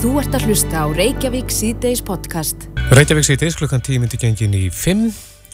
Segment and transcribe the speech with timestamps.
[0.00, 2.62] Þú ert að hlusta á Reykjavík C-Days podcast.
[2.96, 5.02] Reykjavík C-Days klukkan 10 myndi gengin í 5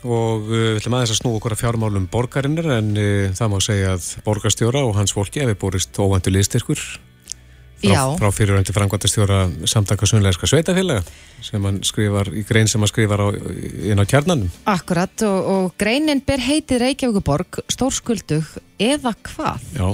[0.06, 3.56] og uh, við ætlum aðeins að snú okkur að fjármálum borgarinnar en uh, það má
[3.66, 10.06] segja að borgarstjóra og hans fólki hefur borist óvandu liðstyrkur frá, frá fyriröndi frangvandastjóra samtaka
[10.06, 11.02] sunnlegarska sveitafélaga
[11.42, 14.46] sem hann skrifar í grein sem hann skrifar á, inn á kjarnanum.
[14.70, 18.46] Akkurat og, og greinin ber heitið Reykjavíkuborg stórskuldug
[18.78, 19.72] eða hvað?
[19.74, 19.90] Já.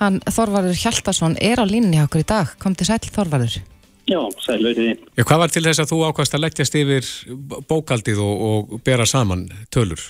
[0.00, 2.52] Hann Þorvarður Hjaltarsson er á línni okkur í dag.
[2.60, 3.62] Kom til sæl Þorvarður.
[4.06, 4.90] Já, sælur því.
[5.18, 7.08] Já, hvað var til þess að þú ákvæmst að leggjast yfir
[7.66, 10.04] bókaldið og, og bera saman tölur?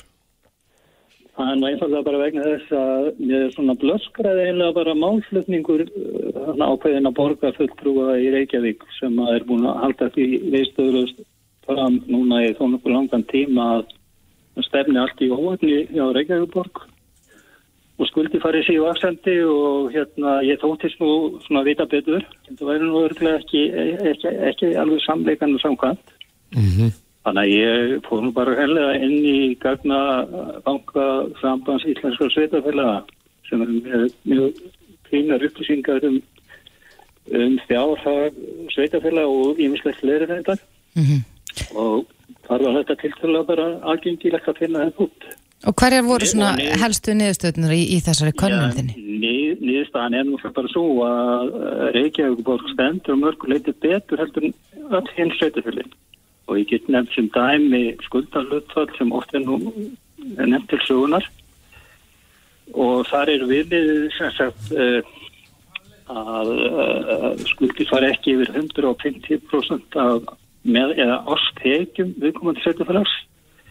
[1.37, 6.53] Það er náttúrulega bara vegna þess að ég er svona blöskraði einlega bara málflutningur uh,
[6.57, 11.25] ákveðin að borga fulltrúa í Reykjavík sem að er búin að halda því viðstöðlust
[11.69, 16.85] fram núna í þó nokkuð langan tíma að stefni allt í óöfni á Reykjavíkborg
[17.97, 22.25] og skuldi farið síðu afsendi og hérna ég þóttist nú svona vita betur.
[22.51, 23.63] Það væri nú örglega ekki,
[24.13, 26.17] ekki, ekki alveg samleikan og samkvæmt.
[26.55, 26.87] Mhm.
[26.87, 26.95] Mm
[27.27, 29.97] Þannig að ég fór nú bara helga inn í gagna
[30.63, 31.07] banka
[31.41, 33.01] sambands íslenskar sveitafélaga
[33.49, 34.61] sem er mjög, mjög
[35.11, 36.21] fínar upplýsingar um,
[37.35, 38.39] um fjárhag
[38.77, 40.55] sveitafélaga og ímislegt fleiri þetta
[40.97, 41.21] Mm -hmm.
[41.77, 42.07] og
[42.47, 45.27] þar var þetta tilfæðilega bara aðgengilegt að finna þetta út.
[45.65, 48.97] Og hverjar voru svona Nið, helstu niðurstöðnur í, í þessari könnum þinni?
[49.23, 51.55] Nið, niðurstaðan er nú bara svo að
[51.97, 55.95] Reykjavík stendur og mörguleiti betur heldur öll hinn sveitafélagin
[56.47, 59.59] og ég get nefnt sem dæmi skuldarlutfall sem oft er nú
[60.37, 61.27] nefnt til sögunar
[62.75, 63.75] og þar er við
[64.17, 65.01] sem sagt uh,
[66.07, 70.35] að uh, skuldir fara ekki yfir 150% af
[70.67, 73.15] með eða ástekjum viðkomandi setjafélags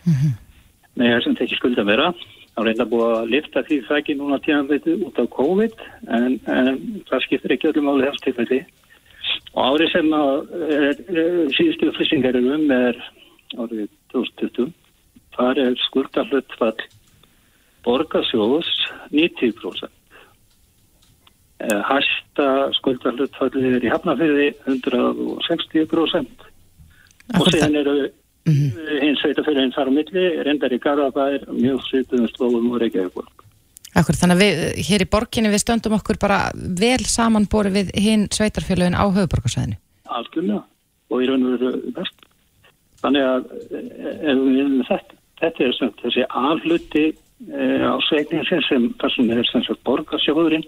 [0.05, 0.33] mm -hmm.
[0.95, 2.07] Með þessum tekið skulda vera.
[2.55, 5.85] Þá reynda búið að lifta því það ekki núna tíðanveitu út af COVID
[6.17, 6.79] en, en
[7.09, 8.61] það skiptir ekki öllum álið þess tilfelli.
[9.55, 10.33] Og árið sem að
[11.57, 13.01] síðustu upplýsingar eru um er
[13.59, 14.71] árið 2020
[15.35, 16.87] þar er skuldarhlutfall
[17.85, 18.71] borgarsjóðs
[19.11, 19.91] 90%
[21.89, 22.47] hæsta
[22.79, 26.47] skuldarhlutfallir er í hafnafyrði 160%
[27.39, 27.95] og síðan eru
[28.45, 29.01] mm -hmm.
[29.01, 33.35] hins sveitafyrðin þar á milli reyndar í Garðabær mjög svituðum slóðum og Reykjavík
[33.95, 38.25] Akkur, þannig að við hér í borginni við stöndum okkur bara vel samanbori við hinn
[38.27, 39.77] sveitarfélagin á höfuborgarsvæðinu.
[40.11, 40.63] Algjörlega
[41.11, 42.25] og í raun og veru best.
[42.99, 43.45] Þannig að
[44.89, 49.83] þetta, þetta er sem, þessi afluti e, á sveikningsin sem það sem er sem sagt
[49.87, 50.67] borgarsjóðurinn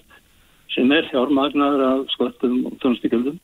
[0.72, 3.36] sem er fjármagnar af sköttum og tónustíkjöldum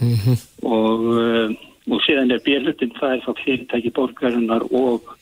[0.00, 0.38] mm -hmm.
[0.66, 5.14] og, e, og síðan er bérlutin það er þá fyrirtæki borgarinnar og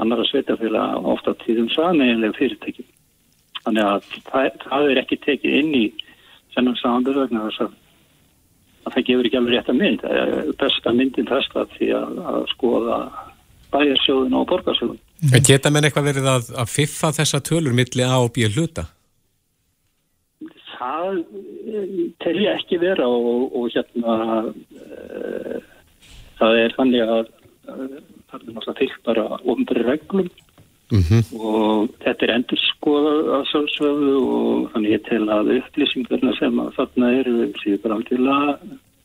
[0.00, 2.86] annara sveitafélag ofta tíðum sameiglega fyrirtæki.
[3.64, 5.84] Þannig að það, það er ekki tekið inn í
[6.54, 7.74] þennan samanbyrð vegna þess að,
[8.86, 10.06] að það gefur ekki alveg rétt að mynd.
[10.62, 13.00] Besta myndin þess að því að, að skoða
[13.74, 15.02] bæjarsjóðun og borgarsjóðun.
[15.30, 18.86] En geta menn eitthvað verið að, að fiffa þessa tölur milli A og B hluta?
[20.80, 21.18] Það
[22.24, 24.14] tel ég ekki vera og, og hérna
[24.48, 25.58] uh,
[26.40, 27.26] það er þannig að
[27.70, 27.98] það er
[28.30, 30.30] náttúrulega fylgt bara ofnbæri reglum
[30.90, 31.22] Mm -hmm.
[31.38, 36.72] og þetta er endur skoðað að sjálfsögðu og þannig ég tel að upplýsingarna sem að
[36.78, 38.56] þarna eru síður bara algjörlega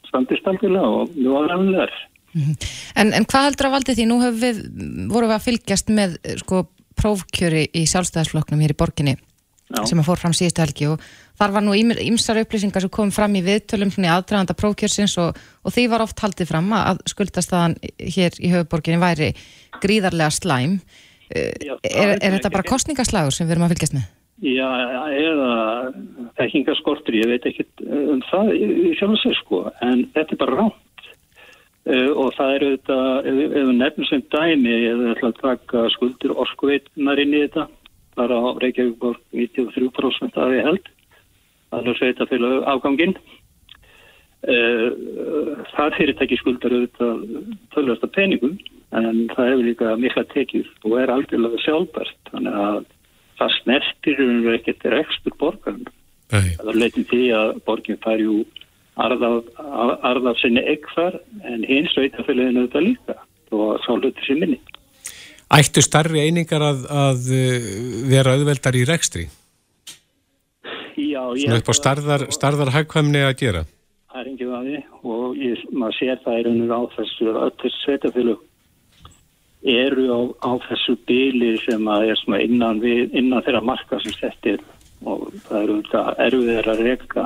[0.08, 1.94] standist algjörlega og mjög aðræðanlegar.
[2.34, 2.56] Mm -hmm.
[2.96, 4.06] en, en hvað heldur að valdi því?
[4.10, 4.58] Nú við,
[5.14, 6.66] vorum við að fylgjast með sko,
[7.02, 9.16] prófkjöri í sjálfstæðarsflokknum hér í borginni
[9.66, 9.82] Já.
[9.90, 11.06] sem að fór fram síðustu helgi og
[11.40, 15.74] þar var nú ymsar upplýsingar sem kom fram í viðtölum í aðdraganda prófkjörsins og, og
[15.74, 19.32] því var oft haldið fram að skuldastæðan hér í höfuborginni væri
[19.82, 20.78] gríðarlega slæm
[21.34, 24.06] Já, er, er þetta bara kostningaslagur sem við erum að fylgjast með?
[24.44, 24.68] Já,
[25.16, 25.52] eða
[26.36, 30.58] þekkingaskortur, ég veit ekki um það í sjálf og sér sko, en þetta er bara
[30.60, 31.08] rátt
[31.88, 32.98] uh, og það eru þetta,
[33.32, 37.68] ef við nefnum sem dæmi, við ætlum að taka skuldir orkuveitunar inn í þetta,
[38.16, 40.92] bara á Reykjavík bor 93% af því held,
[41.72, 43.18] það er sveita fyrir afganginn.
[44.46, 44.90] Uh,
[45.74, 47.22] það fyrirtæki skuldar auðvitað
[47.74, 48.60] tölvasta peningum
[48.94, 52.20] en það hefur líka mikla tekið og er algjörlega sjálfbært.
[52.30, 52.84] Þannig að
[53.40, 55.88] það snertir um ekkert rekstur borgarn
[56.32, 58.38] það er leitin því að borginn fær jú
[58.96, 63.18] arðaf sinni ekkfar en hins veitafélaginu þetta líka
[63.56, 64.60] og þá hlutir sér minni
[65.54, 67.28] Ættu starri einingar að, að
[68.10, 69.28] vera auðveldar í rekstri?
[70.96, 71.46] Já, ég...
[71.46, 73.62] Svona upp á starðar, starðar hagkvæmni að gera?
[74.10, 74.82] Það er engið að því
[75.12, 78.44] og ég, maður sér það er unnur á þessu öll þessu sveitafélag
[79.76, 84.16] eru á, á þessu bíli sem að er svona innan, við, innan þeirra marka sem
[84.16, 84.64] settir
[85.06, 87.26] og það eru þetta erfiðir að reyka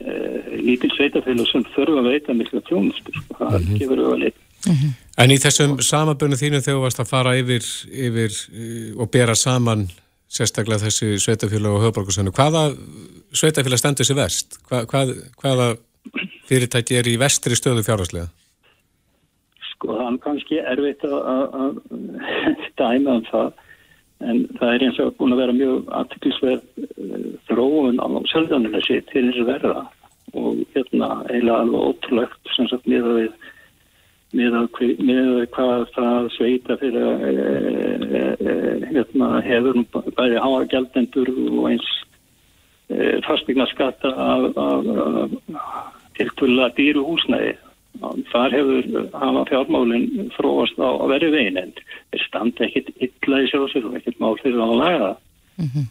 [0.00, 0.14] e,
[0.58, 3.80] lítil sveitafélag sem þurfa að veita mikla tjónustu, sko, það mm -hmm.
[3.80, 5.02] gefur auðvitað.
[5.16, 9.36] En í þessum samabunum þínu þegar þú varst að fara yfir, yfir uh, og bera
[9.38, 9.86] saman
[10.28, 12.68] sérstaklega þessi sveitafélag og höfbrukarsönnu, hvaða
[13.36, 14.58] sveitafélag stendur sér vest?
[14.68, 15.68] Hva, hvað, hvaða
[16.50, 18.28] fyrirtæki er í vestri stöðu fjárháslega?
[19.72, 21.80] Sko, er kannski erfitt að
[22.80, 23.54] dæma um það
[24.24, 29.10] en það er eins og búin að vera mjög aðtiklisverð eh, þróun á sjálfdáninu sitt
[29.12, 29.82] til þessu verða
[30.36, 33.50] og hérna eiginlega alveg ótrúlegt sem sagt miða við
[34.36, 38.54] við hvað það sveita fyrir e, e,
[38.90, 39.82] hérna hefur
[40.16, 41.92] bæði háa gældendur og eins
[42.90, 45.36] e, fastegna skatta af, af, af
[46.18, 47.56] tilkvöla dýru húsnæði
[48.32, 53.50] þar hefur hafa fjármálinn fróast á að veri veginn en þeir standa ekkit illa í
[53.50, 55.16] sjósir og ekkit mál fyrir að laga það
[55.56, 55.86] mm -hmm.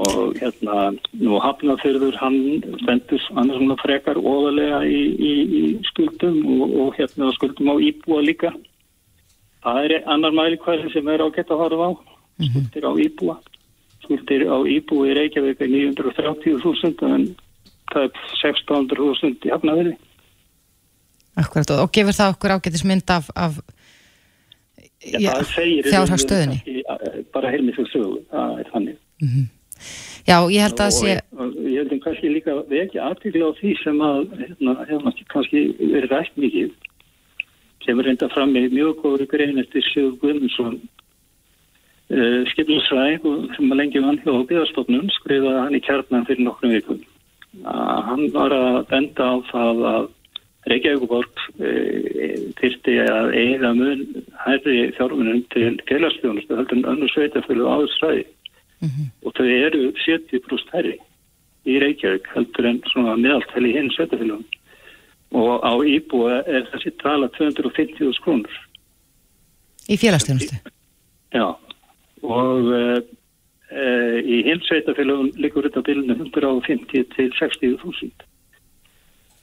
[0.00, 2.38] Og hérna nú hafnafyrður hann
[2.82, 5.00] stendur annars svona frekar óðarlega í,
[5.30, 8.52] í, í skuldum og, og hérna skuldum á íbúa líka
[9.64, 11.92] það er annar mælikvæði sem er ágætt að horfa á
[12.48, 13.36] skuldir á íbúa
[14.06, 17.28] skuldir á íbúi í Reykjavík er 930.000 en
[17.92, 19.98] það er 1600.000 í hafnafyrði
[21.40, 23.60] Akkurat, og gefur það okkur ágætis mynd af, af
[25.00, 26.82] fjárhagstöðinni?
[27.32, 28.96] Bara heilmið svo sögu, það er þannig.
[29.22, 29.46] Mm -hmm.
[30.30, 31.14] Já, ég held að það sé...
[31.70, 36.12] Ég held að kannski líka vekja aðtíkla á því sem að hérna, hérna kannski verið
[36.12, 36.70] rætt mikið
[37.82, 40.76] sem er reynda fram með mjög góður grein eftir Sigur Guðmundsson
[42.14, 47.02] uh, skiplusræk sem að lengi vann hjá byggastofnun skrifaði hann í kjarnan fyrir nokkrum vikum.
[47.64, 50.10] Uh, hann var að benda á það að
[50.68, 51.70] Reykjavíkuborg e,
[52.58, 54.02] þyrti að eiga mun
[54.42, 58.26] hærri fjármunum til félagsfjónustu heldur en önnu sveitafölu áðursræði
[58.80, 59.06] mm -hmm.
[59.24, 60.96] og þau eru 70% hærri
[61.66, 64.44] í Reykjavík heldur en svona meðaltæli hinn sveitafölum
[65.30, 68.56] og á Íbúa er þessi tala 250.000 krónur.
[69.88, 70.56] Í félagsfjónustu?
[71.32, 71.54] Já.
[72.22, 73.02] Og e,
[73.70, 73.84] e,
[74.26, 78.26] í hinn sveitafölum likur þetta bilinu 150 til 60.000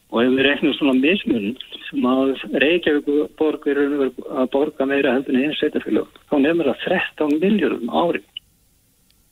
[0.08, 1.56] og ef við reknum svona mismun
[1.90, 6.86] sem að Reykjavík borg er að borga meira heldur en einn setjafélag þá nefnir það
[7.18, 8.24] 13 miljórum ári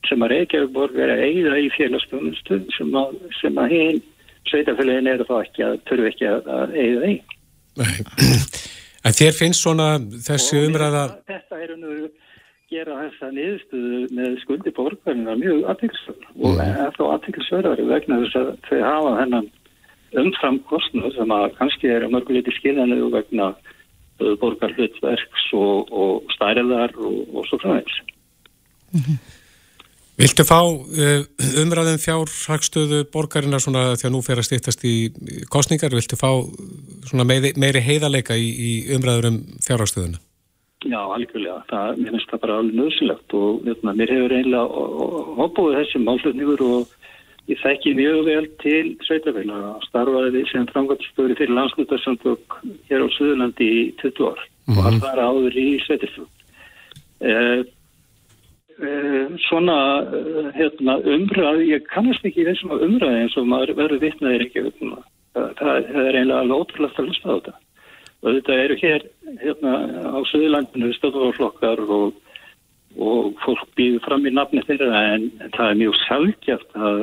[0.08, 3.16] sem að Reykjavík borg er að eigða í félagsbjónustu sem að,
[3.52, 4.02] að hinn
[4.50, 7.18] setjafélagin er þá ekki að þurfu ekki að, að eigða í
[9.06, 9.90] En þér finnst svona
[10.26, 11.92] þessi umræða Þetta er nú
[12.70, 16.62] gera þessa niðurstuðu með skuldi borgarina mjög aðtilsverð og mm.
[16.64, 19.48] er þá aðtilsverðari vegna þess að þau hafa hennan
[20.22, 26.94] umfram kostnur sem að kannski er mörguleiti skiljanlegu vegna uh, borgar hlutverks og, og stæriðar
[26.98, 28.02] og, og svo frá þess.
[30.16, 31.24] Viltu fá uh,
[31.60, 34.94] umræðum fjárhagstöðu borgarina svona því að nú fer að stýttast í
[35.52, 36.30] kostningar, viltu fá
[37.20, 40.22] meiri, meiri heiðarleika í, í umræður um fjárhagstöðuna?
[40.86, 41.62] Já, algjörlega.
[41.68, 44.86] Það, mér finnst það bara alveg nöðsilegt og veitna, mér hefur einlega
[45.40, 46.96] hópúið þessum málflutningur og
[47.46, 52.56] Ég þekki mjög vel til sveitafélaga og starfaði sem framkvæmstöður fyrir landslutarsamtök
[52.88, 54.78] hér á Suðurlandi í 20 ár mm -hmm.
[54.78, 56.32] og hann var áður í sveitafélag.
[57.20, 57.60] Eh, eh,
[59.46, 64.66] svona eh, hérna, umræð, ég kannast ekki þessum umræði eins og maður verður vittnaðir ekki.
[64.80, 64.98] Það,
[65.60, 67.56] það, það er einlega alveg ótrúlega að hlusta á þetta.
[68.22, 69.08] Og þetta eru hér
[69.42, 69.72] hérna,
[70.16, 72.14] á Suðurlandinu stöðvarflokkar og
[72.96, 77.02] og fólk býður fram í nafni þeirra en það er mjög sjálfgjart að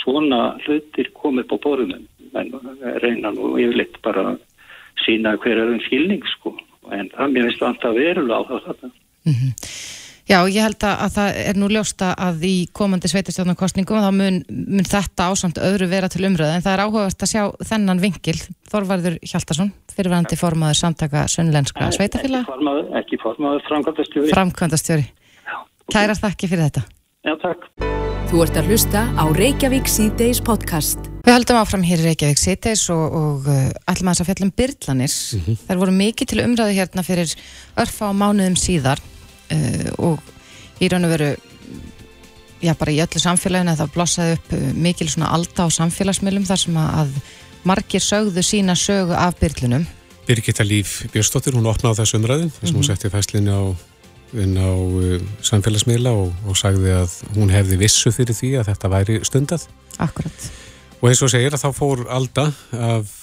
[0.00, 2.06] svona hlutir komið på borðunum
[2.38, 2.50] en
[3.02, 4.40] reyna nú yfirleitt bara að
[5.04, 6.56] sína hver er um skilning sko
[6.94, 9.52] en það mér finnst alltaf verulega á það mm -hmm.
[10.28, 14.84] Já, ég held að það er nú ljósta að í komandi sveitastjórnarkostningum þá mun, mun
[14.84, 18.36] þetta ásamt öðru vera til umröðu en það er áhugast að sjá þennan vingil
[18.68, 24.34] Þorvarður Hjaltarsson, fyrirvæðandi formaður samtaka Sönnlenska sveitafélag Ekki formaður, ekki formaður, framkvæmdastjóri.
[24.36, 25.08] Framkvæmdastjóri.
[25.96, 26.86] Kærar þakki fyrir þetta.
[27.24, 27.68] Já, takk.
[28.28, 31.06] Þú ert að hlusta á Reykjavík C-Days podcast.
[31.24, 35.40] Við höldum áfram hér í Reykjavík C-Days og, og uh, að að fjallum byrlanir mm
[35.46, 35.56] -hmm.
[35.68, 37.32] Það voru mikið til umræðu hérna fyrir
[37.80, 39.00] örfa á mánuðum síðar
[39.54, 41.30] uh, og í raun og veru
[42.62, 46.62] já bara í öllu samfélaginu það blossaði upp uh, mikil svona alda á samfélagsmiðlum þar
[46.64, 47.14] sem að
[47.68, 49.86] margir sögðu sína sögu af byrlunum
[50.28, 52.88] Birgitta Líf Björnstóttir, hún opnaði þessu umræðin þess að hún mhm.
[52.90, 58.54] setti fæslinni á, á uh, samfélagsmiðla og, og sagði að hún hefði vissu fyrir því
[58.60, 59.64] að þetta væri stundað.
[59.96, 60.50] Akkurat.
[60.98, 63.17] Og eins og segir að þá fór alda af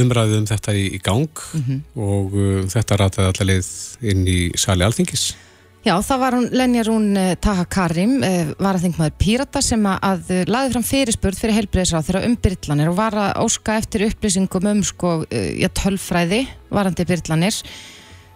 [0.00, 1.78] umræðum þetta í, í gang mm -hmm.
[2.06, 5.30] og uh, þetta rataði allaveg inn í sali alþingis
[5.80, 8.18] Já, það var hún Lenja Rún uh, Taha Karim,
[8.58, 12.90] var að þingmaður Pírata sem að, að laði fram fyrirspurð fyrir heilbreyðisráð þeirra um byrlanir
[12.90, 17.62] og var að óska eftir upplýsingum um sko, já, tölfræði varandi byrlanir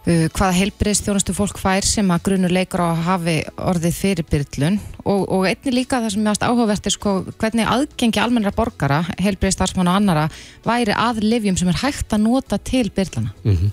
[0.06, 4.78] uh, hvaða heilbreyðstjónustu fólk fær sem að grunur leikur á að hafi orðið fyrir byrlun
[5.04, 9.90] og, og einni líka það sem mjögast áhugavert er sko hvernig aðgengi almennra borgara, heilbreyðstarfsmann
[9.90, 10.26] og annara
[10.66, 13.32] væri að livjum sem er hægt að nota til byrlana.
[13.44, 13.70] Mm -hmm.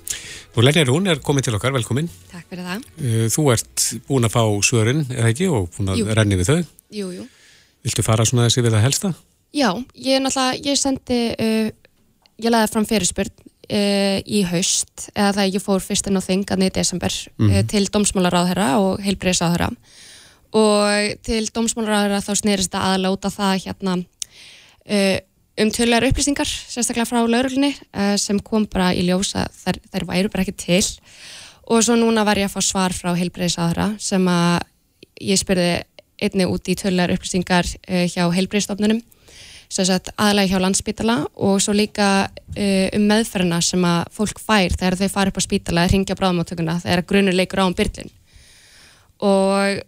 [0.56, 2.10] Og Lenja Rún er komin til okkar, velkomin.
[2.32, 2.82] Takk fyrir það.
[3.00, 6.06] Uh, þú ert búin að fá svörin, eða ekki, og búin að jú.
[6.14, 6.66] renni við þau.
[6.92, 7.28] Jú, jú.
[7.84, 9.14] Viltu fara svona þessi við það helsta?
[9.54, 11.72] Já, ég er náttúrulega, ég sendi, uh,
[12.38, 13.32] ég laði fram fyrirspurn
[13.72, 17.58] uh, í haust eða það ég fór fyrst inn á þingan í desember mm -hmm.
[17.58, 19.72] uh, til domsmálaráðherra og heilbreyðsáðherra
[20.52, 25.18] og til domsmálaráðherra þá snýrist það af það hérna uh,
[25.62, 27.76] um tölulegar upplýsingar sérstaklega frá lauruglunni
[28.18, 30.86] sem kom bara í ljósa þær, þær væru bara ekki til.
[31.68, 34.64] Og svo núna var ég að fá svar frá heilbreyðsáðherra sem að
[35.22, 35.84] ég spurði
[36.18, 37.68] einni út í tölulegar upplýsingar
[38.08, 39.04] hjá heilbreyðstofnunum
[39.72, 45.08] aðalega hjá landsspítala og svo líka uh, um meðferðina sem að fólk fær þegar þau
[45.14, 48.12] fara upp á spítala eða ringja bráðmáttökuna þegar grunur leikur á um byrlin.
[49.22, 49.82] Og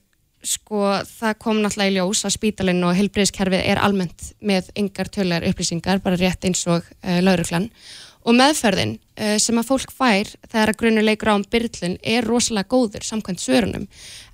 [0.44, 5.48] sko það kom náttúrulega í ljós að spítalinn og helbriðskerfið er almennt með yngar tölulegar
[5.50, 7.70] upplýsingar bara rétt eins og uh, lauruglan
[8.24, 12.72] og meðferðin uh, sem að fólk fær þegar grunur leikur á um byrlin er rosalega
[12.72, 13.88] góður samkvæmt svörunum.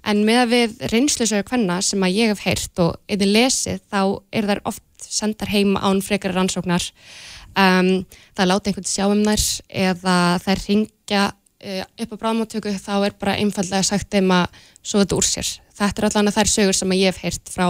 [0.05, 4.01] En með að við reynslusögur hvenna sem að ég hef heyrt og eða lesið þá
[4.31, 6.85] er þær oft sendar heim án frekar rannsóknar
[7.57, 7.91] um,
[8.37, 9.45] það láta einhvern sjá um þær
[9.87, 15.03] eða þær ringja uh, upp á bráðmáttöku þá er bara einfallega sagt þeim að svo
[15.03, 17.67] þetta úr sér þetta er allavega þær sögur sem ég hef heyrt frá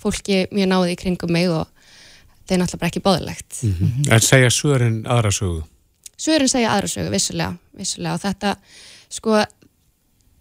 [0.00, 1.66] fólki mjög náði í kringum mig og
[2.42, 4.12] þetta er náttúrulega ekki bóðilegt mm -hmm.
[4.12, 5.64] En segja sögurinn aðra sögu?
[6.16, 8.56] Sögurinn segja aðra sögu, vissulega, vissulega og þetta
[9.08, 9.42] sko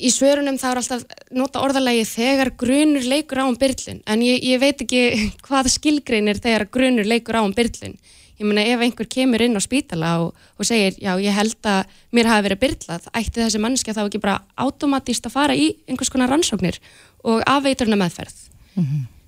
[0.01, 1.03] í svörunum þá er alltaf
[1.35, 5.03] nota orðalagi þegar grunur leikur á um byrlun en ég, ég veit ekki
[5.45, 7.95] hvað skilgreinir þegar grunur leikur á um byrlun
[8.41, 11.95] ég meina ef einhver kemur inn á spítala og, og segir já ég held að
[12.15, 16.11] mér hafi verið byrlað, ætti þessi mannskja þá ekki bara automatist að fara í einhvers
[16.13, 16.81] konar rannsóknir
[17.23, 19.20] og afveiturna meðferð mm -hmm.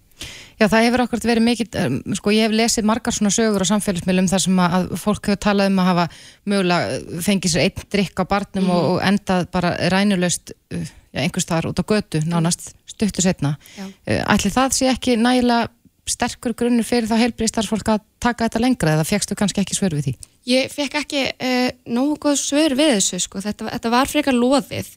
[0.59, 1.77] Já, það hefur okkur verið mikið,
[2.19, 5.71] sko ég hef lesið margar svona sögur á samfélagsmiðlum þar sem að fólk hefur talað
[5.71, 6.07] um að hafa
[6.53, 8.73] mögulega uh, fengið sér einn drikk á barnum mm.
[8.77, 13.55] og, endað bara rænulöst uh, einhvers þar út á götu, nánast stuttur setna.
[13.79, 15.71] Uh, ætli það sé ekki nægilega
[16.09, 20.09] sterkur grunnur fyrir þá heilbríðstarfsfólk að taka þetta lengra eða fegstu kannski ekki svör við
[20.09, 20.13] því?
[20.51, 23.43] Ég fekk ekki uh, nógu góð svör við þessu, sko.
[23.43, 24.89] þetta, þetta var frekar loðið.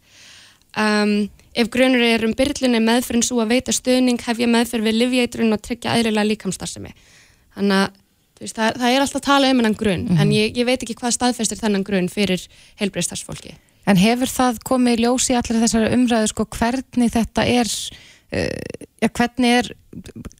[0.76, 1.14] Um,
[1.56, 5.56] Ef grunur er um byrlunni meðferðin svo að veita stöðning hef ég meðferð við livjeitrun
[5.56, 6.92] og tryggja aðriðlega líkamstarfsemi.
[7.56, 7.94] Þannig að
[8.42, 10.20] veist, það, það er alltaf að tala um hennan grun, mm -hmm.
[10.22, 12.44] en ég, ég veit ekki hvað staðfestir þennan grun fyrir
[12.80, 13.54] heilbreyðstarfsfólki.
[13.86, 17.72] En hefur það komið í ljósi allir þessari umræðu, sko, hvernig þetta er,
[18.34, 19.72] uh, ja, hvernig er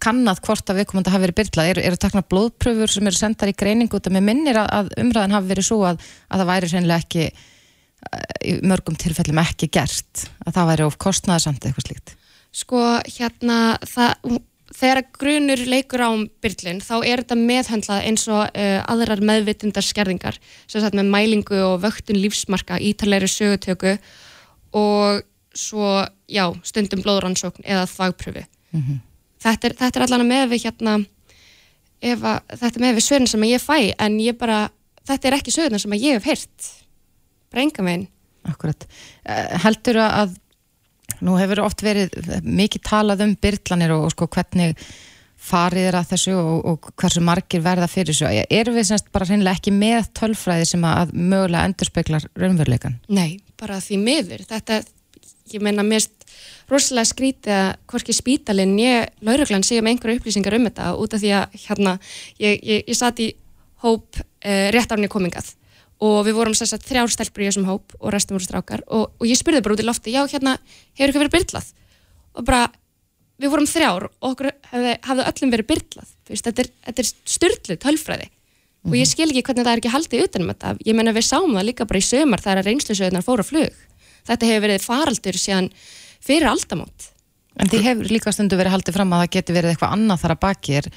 [0.02, 1.70] kannad hvort að viðkomandi hafi verið byrlað?
[1.70, 4.90] Eru er takna blóðpröfur sem eru sendar í greiningu út af með minnir að, að
[5.00, 6.72] umræðan hafi verið svo að, að það væri
[8.44, 12.14] í mörgum tilfellum ekki gert að það væri of kostnæðasamt eitthvað slíkt?
[12.56, 14.38] Sko hérna það,
[14.74, 16.10] þegar grunur leikur á
[16.42, 21.58] byrlinn þá er þetta meðhandlað eins og uh, aðrar meðvitundar skerðingar sem sagt með mælingu
[21.66, 23.96] og vöktun lífsmarka ítalegri sögutöku
[24.76, 25.24] og
[25.56, 28.98] svo já, stundum blóðrannsókn eða þvagpröfu mm -hmm.
[29.42, 30.96] þetta, er, þetta er allan með við hérna
[32.02, 34.68] að, þetta er með við sögurinn sem ég fæ en ég bara,
[35.06, 36.72] þetta er ekki sögurinn sem ég hef heyrt
[37.52, 38.06] bara enga meginn.
[38.46, 38.86] Akkurat.
[39.26, 40.36] Eh, heldur að,
[41.26, 42.14] nú hefur oft verið
[42.46, 44.76] mikið talað um byrlanir og, og sko hvernig
[45.46, 48.44] farið er að þessu og, og hversu margir verða fyrir þessu.
[48.50, 53.00] Erum við semst bara reynilega ekki með tölfræði sem að mögulega endurspeglar raunveruleikan?
[53.12, 54.46] Nei, bara því miður.
[54.48, 54.80] Þetta,
[55.52, 56.16] ég meina mest
[56.70, 61.22] rosalega skrítið að hvorki spítalinn ég, lauruglan, segja með einhverju upplýsingar um þetta út af
[61.22, 61.94] því að hérna,
[62.42, 63.30] ég, ég, ég satt í
[63.84, 65.52] hóp eh, rétt árni komingað
[66.04, 68.82] og við vorum þess að þrjár stelpur í þessum hóp og restum voru strákar.
[68.92, 70.56] Og, og ég spurði bara út í lofti, já hérna
[70.98, 71.70] hefur ykkur verið byrlað?
[72.36, 72.66] Og bara
[73.40, 77.80] við vorum þrjár og okkur hafði, hafði öllum verið byrlað, veist, þetta er, er styrlið
[77.84, 78.28] tölfræði.
[78.28, 78.92] Mm -hmm.
[78.92, 79.12] og ég mhm.
[79.12, 81.88] skil ekki hvernig það er ekki haldið utanum þetta, ég menna við sáum það líka
[81.88, 83.74] bara í sömar þar að reynslusöðunar fóru að flug,
[84.28, 85.70] þetta hefur verið faraldur síðan
[86.20, 87.10] fyrir aldamót.
[87.56, 90.34] En því hefur líka stundu verið haldið fram að það getur verið eitthvað annað þar
[90.34, 90.88] að baki er.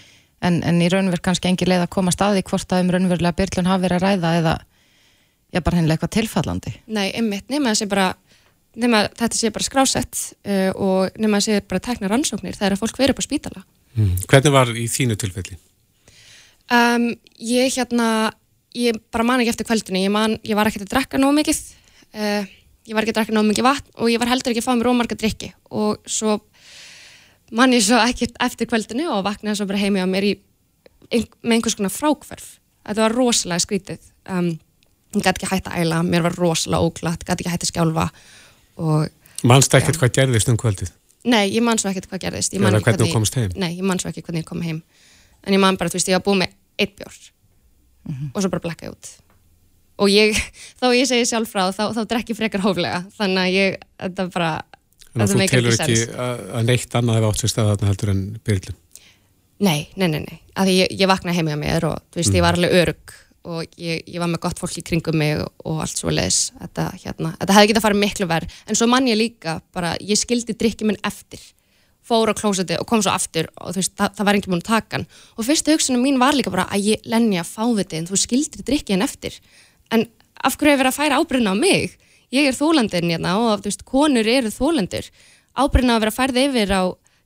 [0.43, 3.69] En, en í raunverð kannski engi leið að koma staði hvort að um raunverulega byrlun
[3.69, 4.53] hafi verið að ræða eða
[5.53, 6.75] já, bara hennilega eitthvað tilfallandi.
[6.95, 8.09] Nei, einmitt, nema þessi bara,
[8.79, 12.83] nema þetta sé bara skrásett uh, og nema þessi bara tekna rannsóknir, það er að
[12.83, 13.65] fólk verið upp á spítala.
[13.95, 14.13] Mm.
[14.29, 15.57] Hvernig var í þínu tilfelli?
[16.69, 17.09] Um,
[17.41, 18.29] ég hérna,
[18.77, 21.63] ég bara man ekki eftir kvöldinu, ég, man, ég var ekkert að drekka nóg mikið,
[22.13, 22.55] uh,
[22.89, 24.73] ég var ekki að drakka náðu mikið vatn og ég var heldur ekki að fá
[24.77, 26.39] mér ómarga drikki og svo
[27.55, 30.33] mann ég svo ekki eftir kveldinu og vaknaði svo bara heimi á mér í,
[31.13, 32.49] með einhvers konar frákverf
[32.87, 34.51] þetta var rosalega skrítið um,
[35.15, 38.09] ég gæti ekki hægt að æla, mér var rosalega óglatt gæti ekki hægt að skjálfa
[39.47, 40.91] Mannst ekkert hvað gerðist um kvöldið?
[41.29, 43.51] Nei, ég man svo ekkert hvað gerðist Eða hvernig þú komst heim?
[43.59, 44.83] Nei, ég man svo ekki hvernig ég kom heim
[45.47, 48.29] en ég man bara, þú veist, ég var búið með eitt bjórn mm -hmm.
[48.33, 49.11] og svo bara blekkaði út
[49.99, 50.35] og ég,
[50.79, 54.51] þá ég segi sjálf frá þá, þá drekki frekar hóflega þannig að ég, þetta bara
[55.09, 55.95] Þannig að þú telur ekki
[56.53, 58.75] að neitt annað hefur átt sér stað þarna heldur en byrjum?
[59.59, 62.37] Nei, nei, nei, nei, að ég, ég vaknaði heimið á mér og þú veist, mm.
[62.37, 63.15] ég var alveg örug
[63.47, 66.89] og ég, ég var með gott fólk í kringum mig og, allt svo leiðis þetta,
[67.03, 70.19] hérna, þetta hefði getið að fara miklu verð en svo mann ég líka, bara, ég
[70.19, 71.41] skildi drikkið minn eftir.
[72.09, 74.63] Fór á klósetti og kom svo aftur og þú veist, það, það var ekki múin
[74.63, 75.07] að taka hann.
[75.37, 78.21] Og fyrsta hugsunum mín var líka bara að ég lenni að fá þetta en þú
[78.23, 79.35] skildir drikkið hann eftir.
[79.93, 80.07] En
[80.39, 81.97] af hverju hefur verið að færa ábyrðina á mig?
[82.33, 85.11] Ég er þólandin hérna og þú veist, konur eru þólandur
[85.59, 86.83] ábyrðina að vera að færða yfir á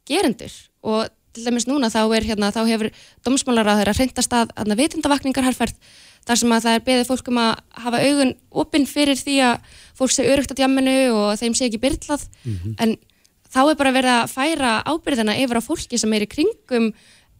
[0.09, 0.55] gerendur.
[0.83, 2.89] Og til dæmis núna þá er hérna, þá hefur
[3.25, 5.77] domsmálar að reyndast að, að vitundavakningar herrferð
[6.27, 7.51] þar sem að það er beðið fólkum að
[7.85, 11.81] hafa augun opinn fyrir því að fólk sé örugt á djamminu og þeim sé ekki
[11.83, 12.77] byrlað mm -hmm.
[12.79, 12.95] en
[13.53, 16.89] þá er bara verið að færa ábyrðina yfir á fólki sem er í kringum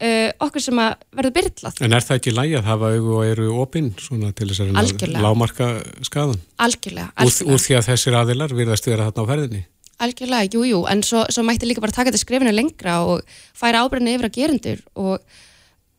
[0.04, 1.82] uh, okkur sem að verður byrlað.
[1.86, 5.70] En er það ekki lægi að hafa augu og eru opinn til þess að lámarka
[6.06, 6.42] skadan?
[6.58, 7.12] Algjörlega.
[7.24, 9.64] úr því að þessir aðilar virðast vera þarna á ferðinni?
[10.02, 13.22] Algjörlega, jújú, jú, en svo, svo mætti líka bara taka þetta skrifinu lengra og
[13.58, 15.22] færa ábyrðina yfir á gerendur og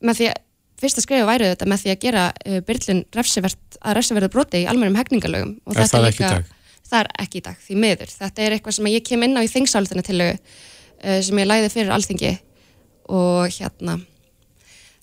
[0.04, 0.40] með því að
[0.82, 4.98] fyrsta skrifu væri þetta með því að gera uh, byrlun að refsiverða broti í almennum
[4.98, 5.54] hegningalögum.
[5.70, 6.50] Er það ekki dag?
[6.84, 8.10] það er ekki í dag, því miður.
[8.12, 10.34] Þetta er eitthvað sem ég kem inn á í þingsálutina til uh,
[11.24, 12.32] sem ég læði fyrir alþingi
[13.14, 13.98] og hérna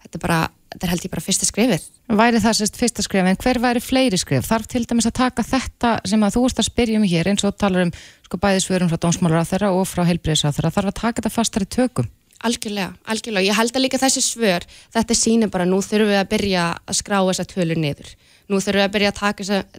[0.02, 0.40] þetta er bara,
[0.72, 1.90] þetta er held ég bara fyrsta skrifið.
[2.22, 4.48] Væri það sérst fyrsta skrif, en hver væri fleiri skrif?
[4.48, 7.46] Þarf til dæmis að taka þetta sem að þú ert að spyrja um hér eins
[7.48, 7.94] og talar um
[8.28, 11.34] sko bæðisvörum frá dónsmálur á þeirra og frá heilbriðis á þeirra, þarf að taka þetta
[11.36, 12.10] fastar í tökum?
[12.42, 13.46] Algjörlega, algjörlega.
[13.52, 16.98] Ég held að líka þessi svör, þetta sýnir bara nú þurfum við að byrja að
[16.98, 18.10] skrá þessa tölur niður.
[18.50, 19.20] Nú þurfum við að byrja að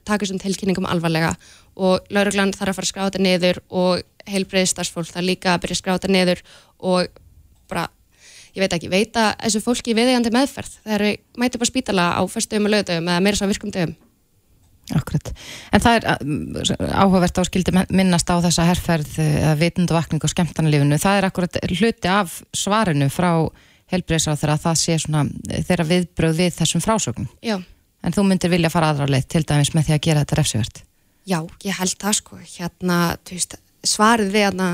[0.06, 1.32] taka þessum tilkynningum alvarlega
[1.74, 5.82] og lauruglan þarf að fara að skráta niður og heilbreyðstarfsfólk þarf líka að byrja að
[5.82, 6.44] skráta niður
[6.78, 7.10] og
[7.72, 7.88] bara,
[8.52, 12.68] ég veit ekki, veita þessu fólki viðegandi meðferð þegar við mætum bara spítala á fyrstum
[12.68, 13.94] og lögdögum eða meira svo virkum dögum.
[14.92, 15.28] Akkurat,
[15.72, 20.98] en það er uh, áhugavert áskildi minnast á þessa herrferð uh, eða vitundavakning og skemmtarnalífunu,
[21.00, 23.30] það er akkurat hluti af svarinu frá
[23.92, 25.22] heilbreyðsar þegar það sé svona
[25.68, 27.28] þeirra viðbröð við þessum frásögnum.
[27.44, 27.60] Já.
[28.02, 30.82] En þú myndir vilja fara aðra leið til dæmis með því að gera þetta refsivert?
[31.30, 32.98] Já, ég held það sko, hérna,
[33.30, 33.54] veist,
[33.86, 34.70] svarið við, hérna,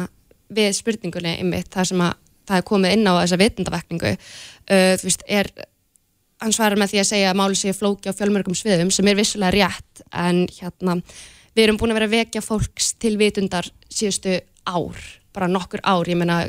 [0.56, 2.16] við spurningunni einmitt, það sem að
[2.48, 5.50] það er komið inn á þessa vitundavekningu, uh, þú veist, er,
[6.42, 9.18] hann svarar með því að segja að máli sé flóki á fjölmörgum sviðum sem er
[9.18, 10.98] vissulega rétt, en hérna,
[11.54, 16.08] við erum búin að vera að vekja fólks til vitundar síðustu ár, bara nokkur ár,
[16.08, 16.44] ég menna,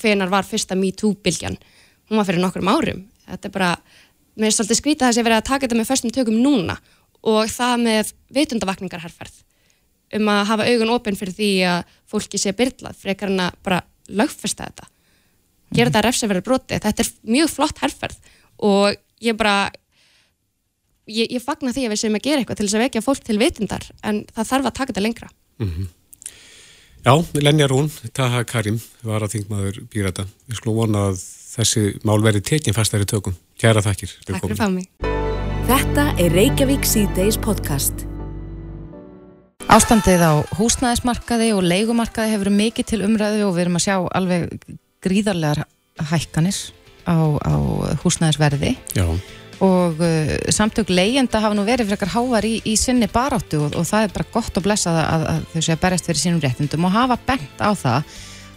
[0.00, 1.56] hvenar var fyrsta MeToo-bylgjan,
[2.10, 3.72] hún var fyrir nokkur árum, þetta er bara,
[4.36, 6.78] mér er svolítið skrítið að það sé verið að taka þetta með fyrstum tökum núna,
[7.26, 9.42] og það með veitundavakningarherferð
[10.16, 13.80] um að hafa augun ofinn fyrir því að fólki sé byrlað frekar en að bara
[14.06, 14.90] lögfesta þetta
[15.74, 18.32] gera þetta refsefverður broti þetta er mjög flott herferð
[18.66, 19.70] og ég bara
[21.06, 23.26] ég, ég fagna því að við séum að gera eitthvað til þess að vekja fólk
[23.26, 25.92] til veitundar en það þarf að taka þetta lengra mm -hmm.
[27.06, 31.20] Já, Lenja Rún Taha Karim var að þingmaður býra þetta við skulum vona að
[31.56, 33.36] þessi mál verið tekinn fastæri tökum.
[33.60, 34.90] Kæra þakkir Takk fyrir fá mig
[35.66, 38.04] Þetta er Reykjavík C-Days podcast.
[39.66, 44.52] Ástandið á húsnæðismarkaði og leikumarkaði hefur mikið til umræðu og við erum að sjá alveg
[45.06, 45.64] gríðarlegar
[46.10, 46.58] hækkanir
[47.06, 47.54] á, á
[48.02, 49.06] húsnæðisverði Já.
[49.64, 53.86] og uh, samtök leyenda hafa nú verið frekar hávar í, í sinni baráttu og, og
[53.88, 56.42] það er bara gott að blessa það að, að þau sé að berjast fyrir sínum
[56.44, 58.16] réttundum og hafa bent á það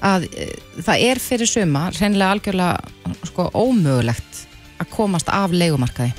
[0.09, 0.55] að uh,
[0.87, 4.43] það er fyrir suma reynilega algjörlega sko, ómögulegt
[4.79, 6.15] að komast af leikumarkaði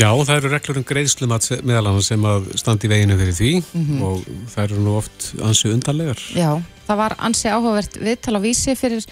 [0.00, 3.50] Já, það eru reglur um greiðslumat meðal annars sem að standi í veginu fyrir því
[3.60, 4.04] mm -hmm.
[4.08, 6.22] og það eru nú oft ansi undarlegar.
[6.32, 9.04] Já, það var ansi áhugavert viðtal á vísi fyrir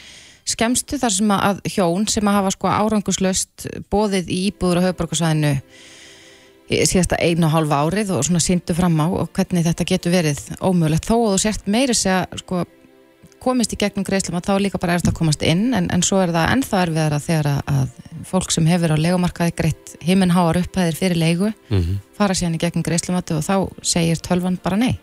[0.51, 5.55] skemstu þar sem að hjón sem að hafa sko áranguslaust bóðið í íbúður á höfbrukarsvæðinu
[6.71, 10.43] síðasta einu og hálfa árið og svona síndu fram á og hvernig þetta getur verið
[10.63, 12.63] ómögulegt þó að þú sért meiri segja sko
[13.41, 16.05] komist í gegnum greiðslum að þá líka bara er þetta að komast inn en, en
[16.05, 17.95] svo er það ennþá erfiðara þegar að
[18.29, 22.01] fólk sem hefur á legumarkaði greitt himinháar upphæðir fyrir legu mm -hmm.
[22.17, 24.99] fara síðan í gegnum greiðslumatu og þá segir tölvan bara nei.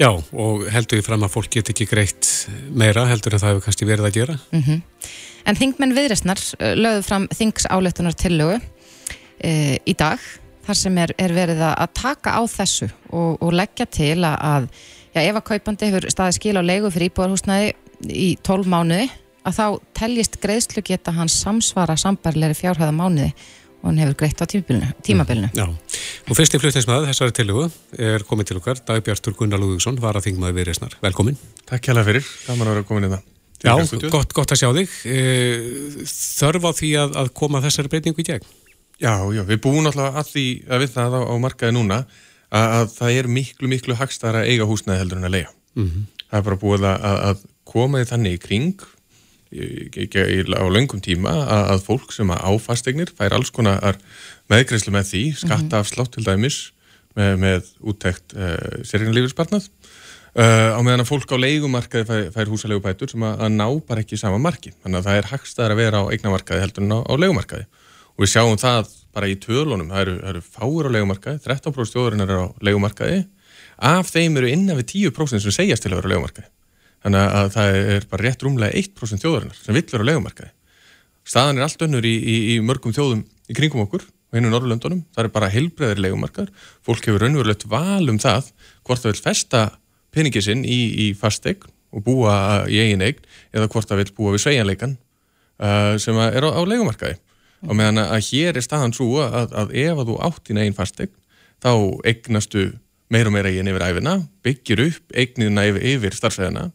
[0.00, 2.28] Já og heldur við fram að fólk get ekki greitt
[2.72, 4.36] meira heldur en það hefur kannski verið að gera.
[4.50, 4.82] Mm -hmm.
[5.44, 8.60] En þingmenn viðrestnar uh, lögðu fram þingsáleitunar tillögu
[9.40, 10.20] e, í dag
[10.66, 14.68] þar sem er, er verið að taka á þessu og, og leggja til að
[15.14, 17.72] já, ef að kaupandi hefur staðið skil á leigu fyrir íbúðarhúsnæði
[18.08, 19.08] í 12 mánuði
[19.44, 23.32] að þá teljist greiðslu geta hans samsvara sambærleiri fjárhæða mánuði
[23.80, 25.50] og hann hefur greitt á tímabilinu.
[25.56, 27.66] Já, og fyrsti fluttinsmaður þessari tilugu
[27.96, 30.96] er komið til okkar, Dagbjartur Gunnar Lúðvíksson, var að þingmaði við reysnar.
[31.04, 31.38] Velkomin.
[31.70, 33.26] Takk hjá það fyrir, gaman að vera komin í það.
[33.60, 33.74] Já,
[34.12, 34.92] gott, gott að sjá þig.
[35.04, 35.18] E,
[36.08, 38.46] þörf á því að, að koma þessari breytingu í gegn?
[39.00, 41.98] Já, já, við búum alltaf því að við það á, á markaði núna
[42.50, 45.52] að, að það er miklu, miklu hagstara eiga húsnæði heldur en að leia.
[45.76, 46.08] Mm -hmm.
[46.30, 48.88] Það er bara búið að, að koma því þannig í kring
[49.50, 51.32] á löngum tíma
[51.72, 53.98] að fólk sem að áfastegnir fær alls konar
[54.50, 56.70] meðgreyslu með því, skatta af slátt til dæmis
[57.18, 62.28] með, með úttækt uh, eh, sérriðanlífisbarnað uh, eh, á meðan að fólk á leikumarkaði fær,
[62.36, 65.30] fær húsalegu bætur sem að, að ná bara ekki sama marki, þannig að það er
[65.32, 67.66] hagstaðar að vera á eignamarkaði heldur en á, á leikumarkaði
[68.14, 69.90] og við sjáum það bara í tölunum.
[69.90, 73.20] Það eru, eru fáur á leikumarkaði, 13% stjóðurinnar er á leikumarkaði
[73.90, 76.50] af þeim eru innan við 10% sem segjast til að vera á leikumarkaði
[77.04, 80.54] þannig að það er bara rétt rúmlega 1% þjóðarinnar sem vill vera á legumarkaði.
[81.30, 85.02] Staðan er allt önnur í, í, í mörgum þjóðum í kringum okkur og hennu Norrlöndunum,
[85.14, 86.50] það er bara heilbreðir legumarkaðar,
[86.86, 88.52] fólk hefur raunverulegt val um það
[88.86, 89.62] hvort það vil festa
[90.14, 92.34] peningið sinn í, í fastegn og búa
[92.70, 94.94] í eigin eign eða hvort það vil búa við sveianleikan
[95.58, 97.18] uh, sem er á, á legumarkaði.
[97.66, 100.76] Og meðan að hér er staðan svo að, að ef að þú átt í negin
[100.76, 101.12] fastegn
[101.60, 101.72] þá
[102.08, 102.70] eignastu
[103.10, 106.68] meir og meira eigin yfir æfina, byggir upp eignina yfir, yfir starfsæðina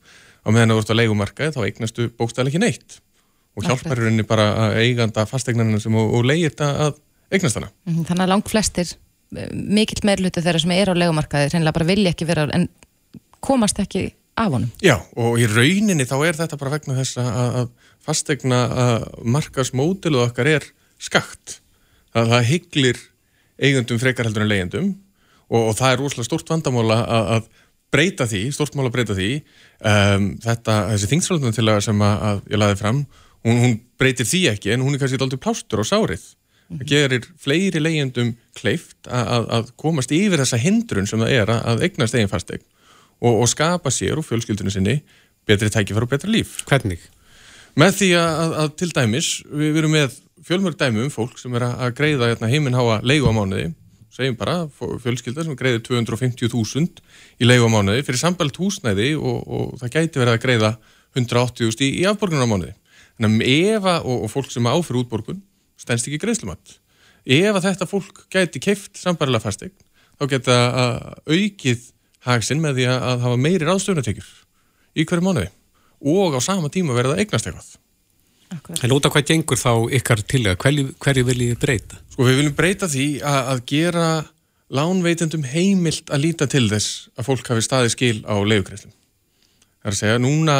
[0.45, 2.99] og meðan þú ert á leikumarkaði þá eignastu bókstæðileg ekki neitt
[3.55, 6.99] og hjálpar rauninni bara að eiganda fastegnarinn sem og, og leigir þetta að
[7.31, 7.71] eignast hana.
[7.87, 8.93] Mhm, þannig að langt flestir
[9.55, 12.67] mikill meirluti þeirra sem er á leikumarkaði reynilega bara vilja ekki vera en
[13.43, 14.71] komast ekki af honum.
[14.83, 17.71] Já og í rauninni þá er þetta bara vegna þess að
[18.05, 18.59] fastegna
[19.23, 20.67] markasmótiluð okkar er
[21.01, 21.59] skakt.
[22.13, 23.01] Það, það hygglir
[23.55, 24.93] eigundum frekar heldur en leigendum
[25.49, 27.51] og, og það er úrslega stort vandamála að, að
[27.95, 32.25] breyta því, stort mál að breyta því um, þetta, þessi þingsfjöldunum til að sem að,
[32.29, 33.03] að ég laði fram
[33.45, 36.25] hún, hún breytir því ekki en hún er kannski alltaf plástur á sárið
[36.65, 36.87] það mhm.
[36.89, 42.17] gerir fleiri leyendum kleift að, að komast yfir þessa hindrun sem það er að eignast
[42.17, 42.65] eigin fastegn
[43.21, 44.99] og, og skapa sér og fjölskyldunum sinni
[45.45, 46.57] betri tækifar og betra líf.
[46.65, 47.01] Hvernig?
[47.77, 51.67] Með því að til dæmis við, við erum með fjölmörg dæmi um fólk sem er
[51.67, 53.69] að greiða hérna, heiminháa leigu á mánuði
[54.15, 54.55] segjum bara
[55.03, 57.03] fjölskylda sem greiðir 250.000
[57.41, 60.71] í leiðu á mánuði fyrir sambalt húsnæði og, og það gæti verið að greiða
[61.15, 62.73] 180.000 í, í afborgunar á mánuði.
[63.19, 65.43] Þannig að ef að, og, og fólk sem áfyrir útborgun
[65.79, 66.77] stennst ekki greiðslumatt.
[67.25, 69.75] Ef að þetta fólk gæti keift sambarilega fastegn,
[70.19, 70.57] þá geta
[71.27, 71.87] aukið
[72.25, 74.29] hagsinn með því að hafa meiri ráðstöfnatekjur
[74.95, 75.49] í hverju mánuði
[76.05, 77.71] og á sama tíma verða eignast eitthvað.
[78.53, 81.99] En út af hvað gengur þá ykkar til að hverju, hverju viljið breyta?
[82.13, 84.09] Sko við viljum breyta því að, að gera
[84.75, 88.93] lánveitendum heimilt að líta til þess að fólk hafi staði skil á leiðugreiflum.
[89.85, 90.55] Það er að segja, núna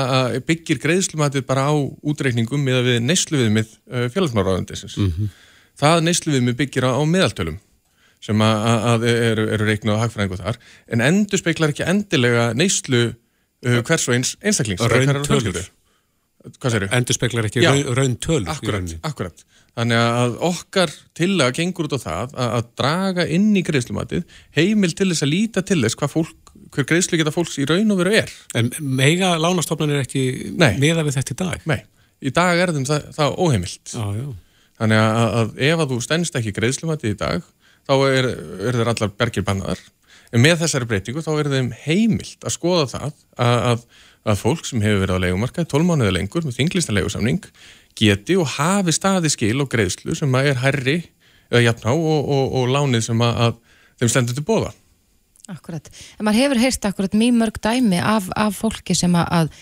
[0.46, 1.74] byggir greiðslumatið bara á
[2.06, 3.72] útreikningum með að við neysluviðmið
[4.14, 4.98] félagsmáraðandisins.
[5.02, 5.32] Mm -hmm.
[5.82, 7.58] Það neysluviðmið byggir á, á meðaltölum
[8.26, 10.60] sem að, að eru, eru reiknað á hagfræðingu þar,
[10.94, 14.82] en endur speiklar ekki endilega neyslu uh, hvers og eins einstaklings.
[14.82, 15.66] Séru?
[16.96, 19.44] Endur speklar ekki raun töl akkurat, akkurat,
[19.78, 24.38] þannig að okkar til að gengur út á það að, að draga inn í greiðslumatið
[24.58, 27.94] heimil til þess að líta til þess hvað fólk hver greiðslu geta fólks í raun
[27.94, 28.32] og veru er.
[28.58, 31.68] En mega lánastofnun er ekki meða við þetta í dag?
[31.72, 31.82] Nei,
[32.22, 33.96] í dag er þeim það, það óheimilt.
[34.00, 34.16] Ah,
[34.82, 37.46] þannig að, að ef að þú stennst ekki greiðslumatið í dag
[37.86, 38.32] þá er,
[38.66, 39.82] er þeir allar bergir bannaðar
[40.36, 43.08] en með þessari breytingu þá er þeim heimilt að skoða það
[43.40, 43.88] að, að
[44.26, 47.44] að fólk sem hefur verið á leikumarkaði 12 mánuði lengur með þinglistan leikusamning
[47.96, 50.96] geti og hafi staði skil og greiðslu sem að er herri
[51.52, 54.74] eða jafná og, og, og lánið sem að, að þeim stendur til bóða.
[55.54, 55.92] Akkurat.
[56.18, 59.54] En maður hefur heyrst akkurat mjög mörg dæmi af, af fólki sem að,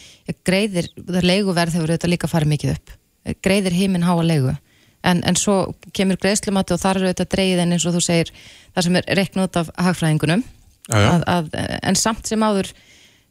[0.47, 2.95] greiðir, það leiguverð hefur þetta líka farið mikið upp.
[3.43, 4.55] Greiðir heiminn háa leigu.
[5.03, 8.31] En, en svo kemur greiðslumati og þar eru dreigð en eins og þú segir
[8.71, 10.45] það sem er reikn út af hagfræðingunum.
[10.91, 12.73] Að, að, en samt sem áður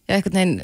[0.08, 0.56] veginn,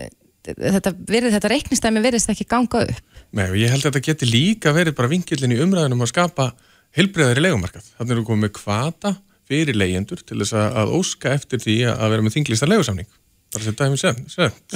[0.57, 3.21] þetta, verið, þetta reiknistæmi verðist ekki ganga upp.
[3.37, 6.51] Nei, ég held að þetta geti líka verið bara vingilin í umræðinum að skapa
[6.97, 7.91] helbriðar í legumarkað.
[7.99, 9.15] Þannig er við komið með kvata
[9.49, 13.09] fyrir leyendur til þess að óska eftir því að vera með þinglista legusamning.
[13.49, 14.17] Bara með sem.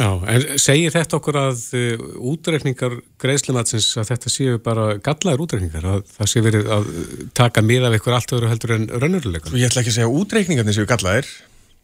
[0.00, 5.84] Já, en segir þetta okkur að uh, útreikningar greiðslimatsins að þetta séu bara gallaður útreikningar,
[5.84, 6.88] að það sé verið að
[7.36, 9.52] taka mið af ykkur allt öðru heldur en raunveruleika?
[9.60, 11.28] Ég ætla ekki að segja að útreikningarnir séu gallaðir,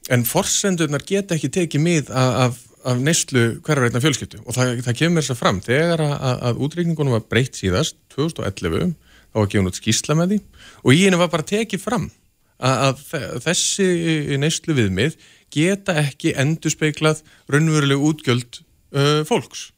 [0.09, 4.99] en forsendurnar geta ekki tekið mið af af neyslu hverjar einna fjölskyttu og það, það
[5.01, 6.15] kemur þess að fram þegar að,
[6.49, 8.95] að, útreikningunum var breytt síðast 2011,
[9.33, 10.39] þá var gefun út skísla með því.
[10.85, 12.07] Og í henni var bara tekið fram
[12.59, 13.89] að, að þessi
[14.41, 15.19] neyslu viðmið
[15.55, 19.71] geta ekki endur speiklað raunveruleg útgjöld uh, fólks.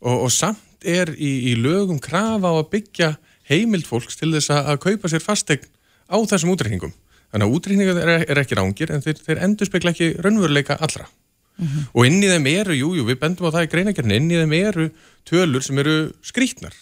[0.00, 3.14] Og, og samt er í, í lögum krafa á að byggja
[3.50, 5.68] heimild fólks til þess að, að kaupa sér fastegn
[6.10, 6.94] á þessum útreikningum.
[7.32, 11.08] Þannig að útreikningar er, er ekki rángir en þeir, þeir endur spekla ekki raunveruleika allra.
[11.56, 11.84] Mm -hmm.
[11.94, 14.40] Og inn í þeim eru, jújú, jú, við bendum á það í greinakerni, inn í
[14.40, 14.90] þeim eru
[15.24, 16.74] tölur sem eru skrítnar.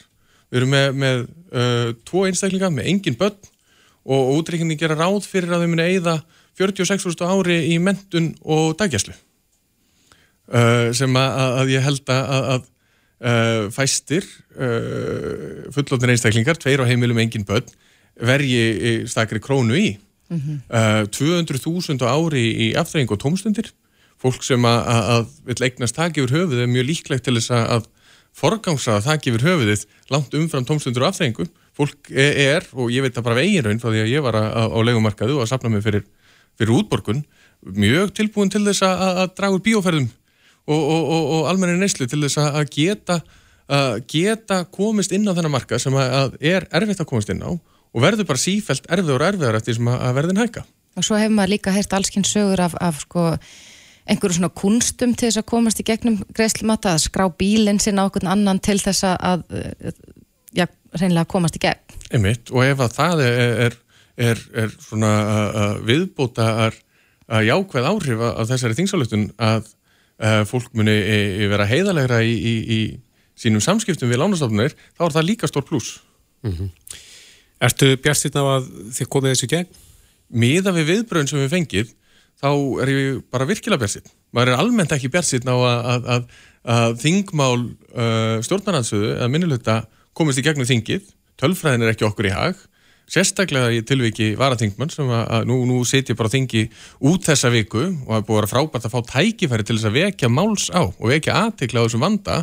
[0.51, 1.21] Við erum með, með
[1.55, 3.39] uh, tvo einstaklinga, með engin börn
[4.05, 6.17] og, og útreikning gera ráð fyrir að þau muni eigða
[6.59, 9.15] 46.000 ári í mentun og dagjæslu.
[10.45, 12.67] Uh, sem að, að ég held að, að
[13.25, 14.27] uh, fæstir
[14.59, 17.71] uh, fullofnir einstaklingar, tveir á heimilum engin börn,
[18.15, 19.95] vergi stakri krónu í.
[20.29, 20.59] Mm -hmm.
[21.13, 23.73] 200.000 ári í afþreying og tómstundir.
[24.23, 27.85] Fólk sem að, vil eignast takk yfir höfuð er mjög líklegt til þess að
[28.35, 31.47] forgangsa að takk yfir höfuðið langt umfram tómstundur og afþreyingu.
[31.75, 34.37] Fólk er, og ég veit það bara af eigin raun frá því að ég var
[34.39, 36.05] á, legumarkaðu og að sapna mig fyrir,
[36.59, 37.25] fyrir útborgun,
[37.65, 40.09] mjög tilbúin til þess að draga úr bíóferðum
[40.67, 43.21] og, og, og, og almenni neyslu til þess að geta,
[43.69, 47.53] að geta komist inn á þennan marka sem að er erfitt að komast inn á
[47.95, 50.65] og verður bara sífælt erfiður og erfiður eftir sem að verðin hækka.
[50.99, 53.27] Og svo hefur maður líka heist allskinn sögur af, af sko,
[54.11, 58.09] einhverju svona kunstum til þess að komast í gegnum greiðslumata, að skrá bílinn sinna á
[58.11, 59.47] okkur annan til þess að
[60.55, 61.99] já, reynilega komast í gegn.
[62.15, 63.79] Einmitt, og ef að það er, er,
[64.29, 65.15] er, er svona
[65.87, 69.65] viðbúta að jákvæð áhrif að þessari þingsalutun að
[70.21, 72.81] uh, fólk muni e, e, vera heiðalegra í, í, í
[73.39, 75.99] sínum samskiptum við lánastofnunir, þá er það líka stór pluss.
[76.45, 77.01] Mm -hmm.
[77.65, 77.95] Ertu
[78.37, 79.81] á að þið komið þessu gegn?
[80.35, 81.95] Míða við viðbröðin sem við fengið,
[82.41, 82.51] þá
[82.83, 86.25] er ég bara virkilega bjart maður er almennt ekki bjart á að, að, að,
[86.75, 89.77] að þingmál uh, stjórnarnansöðu eða minnulöta
[90.17, 91.07] komist í gegnum þingið,
[91.41, 92.59] tölfræðin er ekki okkur í hag
[93.11, 96.65] sérstaklega í tilviki varaþingmann sem að, nú, nú setjum bara þingi
[97.05, 100.31] út þessa viku og er búið að frábært að fá tækifæri til þess að vekja
[100.33, 102.39] máls á og vekja aðtikla á þessum vanda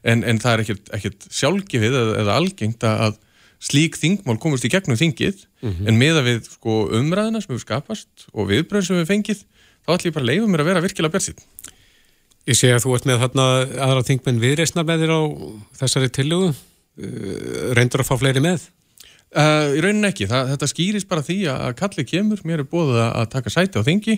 [0.00, 3.18] en, en það er ekkert sjálfgefið eða, eða algengt að
[3.58, 5.88] slík þingmál komist í gegnum þingið mm -hmm.
[5.90, 9.44] en meða við sko, umræðina sem við skapast og viðbröð sem við fengið
[9.82, 11.42] þá ætlum ég bara að leiða mér að vera virkilega björnsinn.
[12.48, 13.46] Ég sé að þú ert með þarna
[13.88, 15.22] aðra þingmenn viðreysna með þér á
[15.82, 16.54] þessari tillögu
[17.76, 18.66] reyndur að fá fleiri með?
[19.28, 23.00] Uh, í rauninni ekki, það, þetta skýris bara því að kallið kemur, mér er bóðið
[23.04, 24.14] að taka sæti á þingi,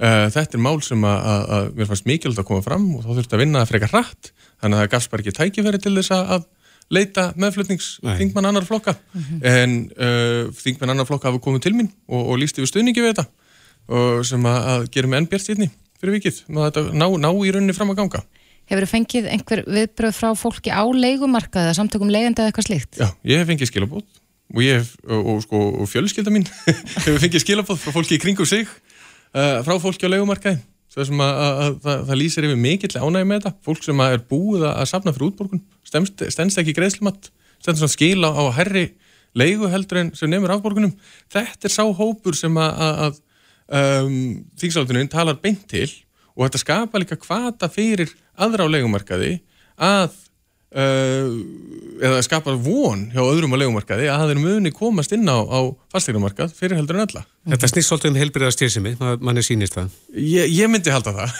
[0.00, 3.04] uh, þetta er mál sem að, að, að mér fannst mikilvægt að koma fram og
[3.04, 4.30] þá þurfti að vinna það frekar hratt
[4.62, 6.48] þannig að bara ekki tækifæri til þess að
[6.94, 9.40] leita meðflutnings þingmann annar flokka mm -hmm.
[9.44, 13.12] en uh, þingmann annar flokka hafa komið til mín og, og lísti við stuðningi við
[13.12, 13.26] þetta
[13.88, 17.90] og sem að, að gerum enn bjart sérni fyrir vikið, ná, ná í rauninni fram
[17.92, 18.22] að ganga
[18.68, 22.98] Hefur þið fengið einhver viðbröð frá fólki á leikumarkaði, samtökum leiðandi eða eitthvað slíkt?
[23.00, 24.18] Já, ég hef fengið skilabót
[24.52, 26.44] og ég hef, og, og, sko, og fjölskylda mín
[27.04, 30.60] hefur fengið skilabóð frá fólki í kringum sig uh, frá fólki á sem
[30.96, 34.66] að, að, að það, það lýsir yfir mikill ánægi með þetta, fólk sem er búið
[34.70, 38.86] að safna fyrir útborgun, stendst, ekki greiðslumatt, stendst svona skila á herri
[39.38, 40.94] leigu heldur en sem nefnur afborgunum,
[41.32, 43.20] þetta er sá hópur sem að
[43.68, 44.14] um,
[44.58, 45.88] þýksáldunum talar beint til
[46.38, 49.38] og þetta skapa líka hvata fyrir aðra á legumarkaði
[49.78, 50.14] að
[50.68, 55.60] eða skapar von hjá öðrum á legumarkaði að þeir muni komast inn á, á
[55.94, 59.94] fastegnumarkað fyrir heldur en alla Þetta snýst svolítið um heilbriðastýrsimi mann er sínist það.
[60.12, 61.38] Ég, ég myndi halda það.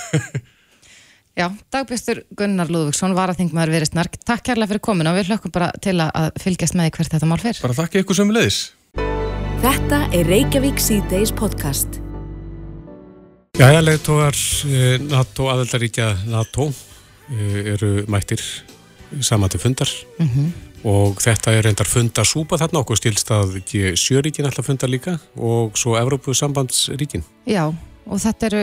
[1.39, 5.21] Já, dagbjörnstur Gunnar Lúðvíksson var að þingum að vera snark Takk kærlega fyrir komin og
[5.21, 8.33] við hlökkum bara til að fylgjast með hvert þetta mál fyrr Bara þakka ykkur sem
[8.35, 8.59] leðis
[9.59, 11.97] Þetta er Reykjavík C-Days podcast.
[13.59, 14.37] Jæja, leðtóðar
[14.71, 18.43] eh, NATO aðeldaríkja NATO eh, eru mættir
[19.21, 20.49] saman til fundar mm -hmm.
[20.85, 23.61] og þetta er reyndar fundarsúpa þarna okkur stilst að
[23.97, 27.75] sjöríkin alltaf fundar líka og svo Evrópusambandsríkin Já
[28.09, 28.63] og þetta eru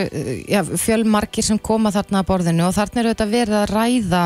[0.49, 4.23] já, fjölmarkir sem koma þarna að borðinu og þarna eru þetta verið að ræða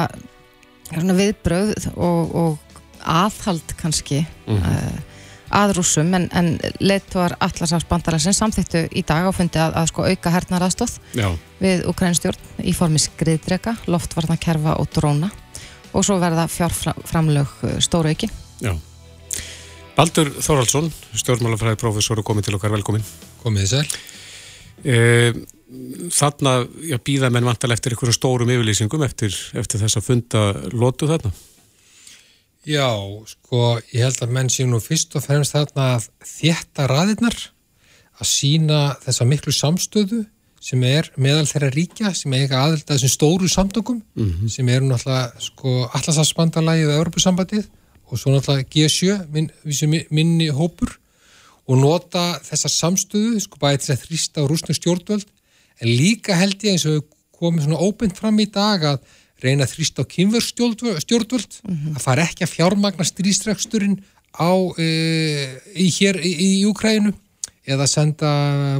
[1.19, 2.57] viðbröð og, og
[2.99, 4.65] aðhald kannski mm -hmm.
[4.65, 5.09] uh,
[5.49, 10.33] að rúsum en, en leittuar allarsafsbandararsin samþýttu í dag á fundi að, að sko auka
[10.33, 10.99] hernar aðstóð
[11.59, 15.31] við Ukrænstjórn í formi skriðdrega, loftvarnakerfa og dróna
[15.93, 18.29] og svo verða fjárframlög uh, stóru ekki.
[18.63, 18.73] Já.
[19.99, 20.87] Baldur Þorvaldsson,
[21.19, 23.03] stjórnmálafræði profesor og komið til okkar, velkomin.
[23.41, 23.89] Komið þið sér.
[24.79, 24.95] E,
[26.15, 26.53] þarna
[27.03, 31.33] býða menn vantal eftir einhverjum stórum yfirlýsingum eftir, eftir þess að funda lotu þarna?
[32.67, 32.87] Já,
[33.27, 37.37] sko, ég held að menn sé nú fyrst og fremst þarna að þétta raðirnar,
[38.19, 40.23] að sína þessa miklu samstöðu
[40.59, 44.49] sem er meðal þeirra ríkja sem eiga aðelda þessum stóru samtökum mm -hmm.
[44.49, 47.69] sem eru náttúrulega sko allarsafsbandalægið og Europasambandið
[48.09, 49.51] og svo náttúrulega G7 minn,
[50.09, 50.97] minni hópur
[51.69, 55.27] og nota þessa samstöðu sko bæði til að þrýsta á rúsnu stjórnvöld
[55.79, 57.05] en líka held ég eins og
[57.39, 58.99] komið svona óbynd fram í dag að
[59.39, 61.95] reyna að þrýsta á kynverstjórnvöld mm -hmm.
[61.95, 64.01] að fara ekki að fjármagna strístræksturinn
[64.35, 64.87] á e,
[65.75, 67.13] í hér í, í Úkrænu
[67.69, 68.31] eða senda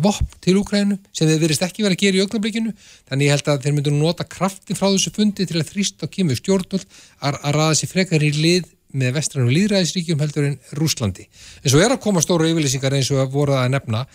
[0.04, 2.73] vopn til Úkrænu sem þeir verist ekki verið að gera í ögnablikinu
[3.10, 6.13] þannig ég held að þeir myndu nota kraftin frá þessu fundi til að þrýsta á
[6.15, 11.28] kynverstjórnvöld að, að raða sér frekar í lið með vestrannu líðræðisríkjum heldur en Rúslandi.
[11.62, 14.06] En svo er að koma stóru yfirlýsingar eins og voru það að nefna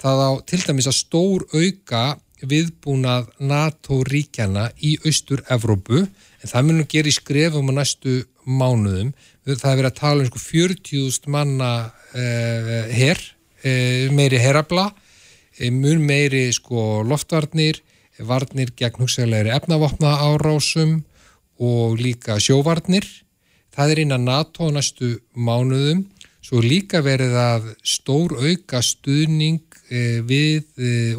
[0.00, 2.04] það á til dæmis að stór auka
[2.48, 9.12] viðbúnað NATO-ríkjana í Austur-Evrópu en það munum gera í skrefum á næstu mánuðum.
[9.46, 11.70] Það er verið að tala um sko 40.000 manna
[12.16, 13.22] eh, herr,
[13.62, 14.90] meiri herrabla,
[15.58, 17.80] eh, mun meiri sko loftvarnir,
[18.18, 21.02] varnir gegn hugsaðlegri efnavopna árásum
[21.58, 23.06] og líka sjóvarnir.
[23.72, 26.04] Það er innan NATO næstu mánuðum.
[26.42, 30.66] Svo líka verið að stór auka stuðning e, við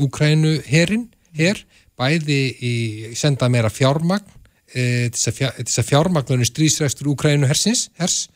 [0.04, 1.58] Úkrænu herin, her,
[1.98, 2.76] bæði í
[3.16, 4.28] senda meira fjármagn
[4.74, 8.28] þess að fjármagnunni strísrækstur Úkrænu hersins hers,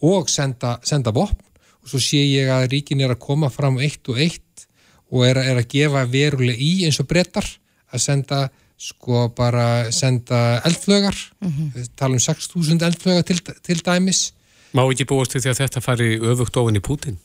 [0.00, 1.49] og senda, senda vopn
[1.82, 4.66] og svo sé ég að ríkin er að koma fram eitt og eitt
[5.10, 7.46] og er, er að gefa veruleg í eins og brettar
[7.90, 8.40] að senda
[8.80, 11.88] sko bara senda eldflögar, mm -hmm.
[11.96, 14.32] tala um 6.000 eldflögar til, til dæmis.
[14.72, 17.18] Má ekki búast því að þetta fari öfugt ofin í Putin?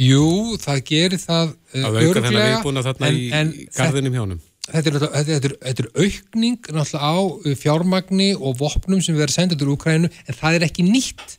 [0.00, 2.62] Jú, það gerir það uh, öruglega.
[3.00, 4.40] En, en garðinum hjánum.
[4.70, 9.34] Þetta er, þetta, er, þetta er aukning náttúrulega á uh, fjármagni og vopnum sem verður
[9.34, 11.36] sendað úr Ukrænu en það er ekki nýtt.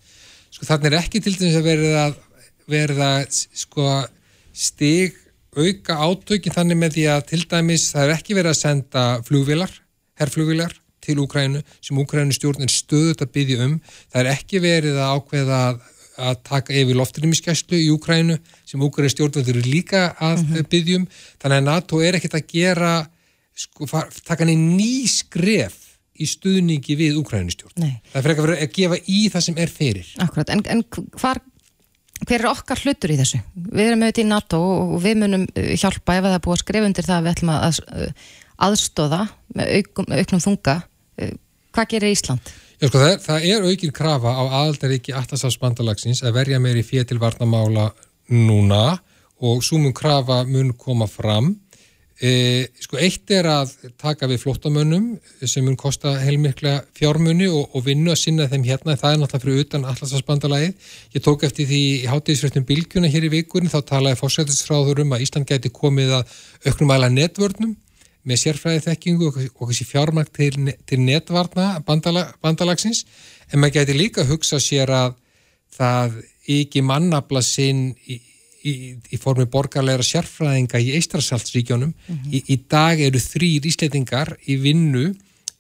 [0.51, 2.05] Sko þannig er ekki til dæmis að verða,
[2.69, 3.87] verða sko,
[4.51, 5.15] stig
[5.55, 9.73] auka átökin þannig með því að til dæmis það er ekki verið að senda flugvilar,
[10.19, 13.79] herrflugvilar til Úkrænu sem Úkrænu stjórnir stöðut að byggja um.
[14.11, 15.61] Það er ekki verið að ákveða
[16.21, 18.37] að taka yfir loftrýmiskæslu í Úkrænu
[18.69, 20.69] sem Úkrænu eru líka að -hmm.
[20.69, 21.07] byggja um.
[21.41, 23.07] Þannig að NATO er ekkert að gera,
[23.55, 23.87] sko,
[24.23, 25.80] taka henni ný skref
[26.21, 27.77] í stuðningi við Úkrænu stjórn.
[27.81, 27.95] Nei.
[28.13, 30.11] Það er að vera að gefa í það sem er fyrir.
[30.23, 30.85] Akkurat, en, en
[31.17, 31.41] hvar
[32.21, 33.41] hver er okkar hlutur í þessu?
[33.55, 36.63] Við erum auðvitað í NATO og við munum uh, hjálpa ef það er búið að
[36.63, 38.25] skrifa undir það að við ætlum að uh,
[38.67, 39.21] aðstóða
[39.57, 40.75] með auknum, auknum þunga.
[41.17, 41.33] Uh,
[41.73, 42.53] hvað gerir Ísland?
[42.81, 47.07] Já, sko, það, er, það er aukinn krafa á aðaldaríki Allasafsbandalagsins að verja meiri fér
[47.09, 47.91] til varnamála
[48.31, 48.85] núna
[49.41, 51.55] og svo mun krafa mun koma fram
[52.21, 55.05] E, sko eitt er að taka við flottamönnum
[55.41, 59.45] sem mun kosta heilmikla fjármunni og, og vinnu að sinna þeim hérna, það er náttúrulega
[59.47, 60.91] fyrir utan allarsvarsbandalagið.
[61.15, 65.25] Ég tók eftir því í hátíðisrættum Bilgjuna hér í vikurinn, þá talaði fórsættisfráður um að
[65.25, 66.35] Ísland gæti komið að
[66.69, 67.73] auknum aðla netvörnum
[68.21, 73.07] með sérfræði þekkingu og, þessi fjármakt til, til netvarna bandala, bandalagsins,
[73.49, 75.17] en maður gæti líka hugsa sér að
[75.73, 78.21] það ekki mannabla sinn í
[78.67, 78.73] í,
[79.11, 81.91] í formi borgarleira sérfræðinga í Eistrasaltsríkjónum.
[81.91, 82.31] Mm -hmm.
[82.33, 85.11] í, í dag eru þrýr ísleitingar í vinnu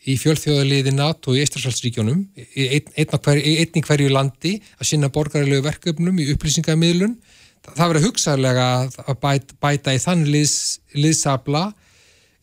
[0.09, 7.13] í fjölþjóðaliði NATO í Eistrasaltsríkjónum, einn í hverju landi að sinna borgarlegu verkefnum í upplýsingamiðlun.
[7.61, 8.67] Það, það verður hugsaðlega
[9.05, 10.57] að bæta, bæta í þann liðs,
[10.97, 11.67] liðsabla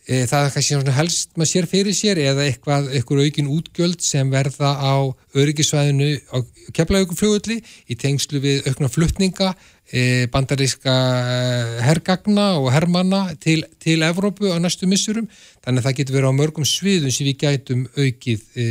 [0.09, 4.31] e, það er kannski helst maður sér fyrir sér eða eitthvað, eitthvað aukin útgjöld sem
[4.33, 4.97] verða á
[5.37, 6.37] öryggisvæðinu á
[6.75, 9.53] keflauguflugulli í tengslu við aukna fluttninga
[9.89, 11.37] E, bandaríska e,
[11.81, 15.31] herrgagna og herrmanna til, til Evrópu á næstu missurum
[15.65, 18.67] þannig að það getur verið á mörgum sviðum sem við gætum aukið, e,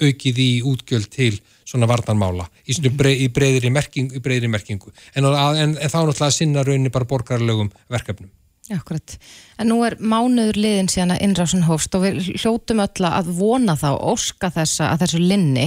[0.00, 2.96] aukið í útgjöld til svona varnarmála í, mm -hmm.
[2.96, 3.28] breið, í
[4.24, 4.94] breyðri merkingu.
[5.12, 8.32] En, en, en þá náttúrulega sinna rauninni bara borgarlegum verkefnum
[8.74, 9.12] Akkurat,
[9.62, 13.76] en nú er mánuður liðin síðan að innrásun hófst og við hljótum öll að vona
[13.78, 15.66] þá, óska þessa að þessu linni,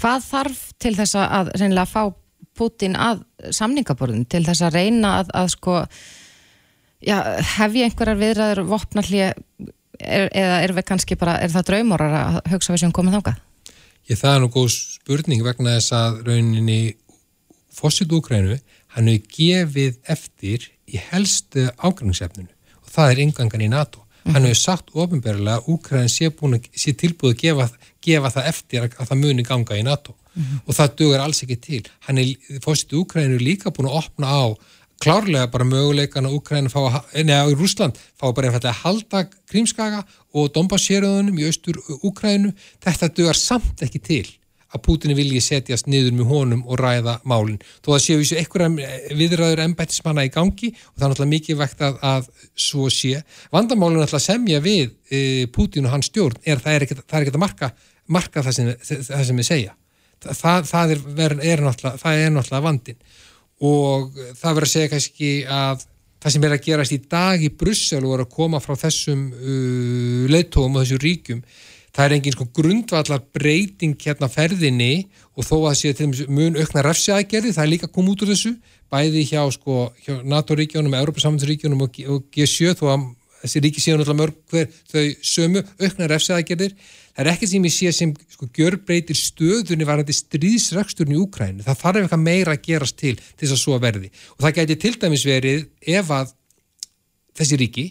[0.00, 2.14] hvað þarf til þess að reynilega fá
[2.58, 3.20] Putin að
[3.54, 5.74] samningaborðin til þess að reyna að, að sko
[7.04, 7.18] já,
[7.58, 9.44] hef ég einhverjar viðræður vopnallið
[9.98, 10.74] eða er
[11.20, 13.44] bara, er það draumórar að hugsa við sem komið þákað?
[14.08, 16.80] Ég það er nú góð spurning vegna þess að rauninni
[17.78, 18.56] fósitt Úkrænu,
[18.96, 24.04] hann hefur gefið eftir í helstu ágrænsefninu og það er yngangan í NATO.
[24.24, 24.34] Mm.
[24.34, 26.30] Hann hefur sagt ofinberlega að Úkræn sé,
[26.74, 27.68] sé tilbúið að gefa,
[28.04, 31.42] gefa það eftir að, að það muni ganga í NATO mm og það dugur alls
[31.42, 31.84] ekki til.
[32.06, 34.44] Hann er fórsitt Úkræninu líka búin að opna á
[35.02, 40.04] klárlega bara möguleikan að fá að, neða í Rúsland fá bara einfallega að halda Krímskaga
[40.34, 42.52] og Dombasjéröðunum í austur Úkræninu.
[42.84, 44.26] Þetta dugur samt ekki til
[44.74, 47.60] að Pútini vilji setjast niður með honum og ræða málinn.
[47.84, 51.84] Þó að séu þessu einhverja viðræður ennbættismanna í gangi og það er náttúrulega mikið vekt
[51.88, 52.30] að, að
[52.68, 53.22] svo sé.
[53.54, 55.20] Vandamálinn er náttúrulega semja við e,
[55.54, 57.72] Pútin og hans stjórn er það er ekkert að marka,
[58.12, 58.72] marka það sem,
[59.08, 59.76] það sem við segja
[60.24, 62.98] það, það, er, er, náttúrulega, vandin
[63.64, 65.86] og það verður að segja kannski að
[66.18, 69.26] það sem er að gerast í dag í Brussel og er að koma frá þessum
[69.32, 71.42] uh, leittóum og þessum ríkjum
[71.98, 76.84] það er engin sko grundvallar breyting hérna ferðinni og þó að sé til mun aukna
[76.86, 78.52] refsjaðgerði, það er líka komið út úr þessu,
[78.92, 83.08] bæði hjá, sko, hjá NATO-ríkjónum, Európa-samfunnsríkjónum og G7 þó að
[83.42, 86.72] þessi ríki séu náttúrulega mörg hver þau sömu aukna refsjaðgerðir,
[87.10, 91.82] það er ekki sem ég sé sem sko gjörbreytir stöðunni varandi stríðsraksturinn í Úkrænu, það
[91.82, 94.10] þarf eitthvað meira að gerast til til þess að svo verði.
[94.36, 95.64] Og það gæti til dæmis verið
[95.98, 96.34] ef að
[97.38, 97.86] þessi ríki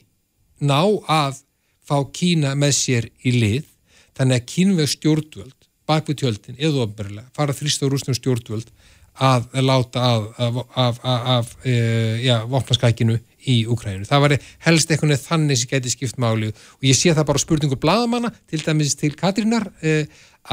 [0.64, 0.80] ná
[1.12, 1.42] að
[1.88, 3.74] fá Kína með sér í lið
[4.18, 5.56] þannig að kínveg stjórnvöld
[5.88, 8.72] bak við tjöldin, eða ofnbærilega fara þrýst á rúsnum stjórnvöld
[9.18, 11.74] að láta af, af, af, af e,
[12.22, 14.06] ja, vopnaskækinu í Ukræninu.
[14.06, 14.36] Það var
[14.68, 18.62] helst eitthvað þannig sem geti skipt máli og ég sé það bara spurningu bladamanna, til
[18.62, 20.04] dæmis til Katrínar, e,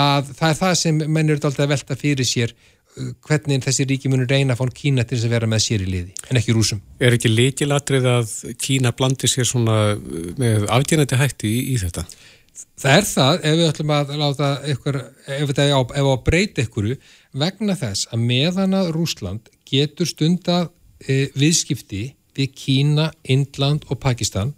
[0.00, 3.88] að það er það sem mennur er alltaf að velta fyrir sér e, hvernig þessi
[3.90, 6.40] ríki munur reyna að fá Kína til þess að vera með sér í liði, en
[6.40, 6.80] ekki rúsum.
[7.04, 9.98] Er ekki leikilatrið að Kína blandi sér svona
[10.40, 12.06] með afgjörnandi hætti í, í þetta?
[12.54, 16.20] Það er það ef við ætlum að láta ykkur, ef þetta er á, ef að
[16.28, 16.96] breyta ykkuru
[17.42, 20.58] vegna þess að meðan að Rúsland getur stunda
[21.02, 24.52] e, viðskipti við Kína, Indland og Pakistan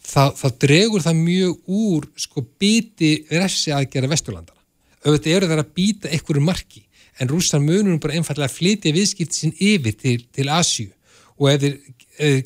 [0.00, 4.60] það, það dregur það mjög úr sko biti refsi aðgera Vesturlandana.
[5.02, 6.84] Auðvitað eru það að býta ykkur marki
[7.20, 10.88] en Rúsland munum bara einfallega að flytja viðskipti sinn yfir til, til Asju
[11.36, 11.78] og ef þeir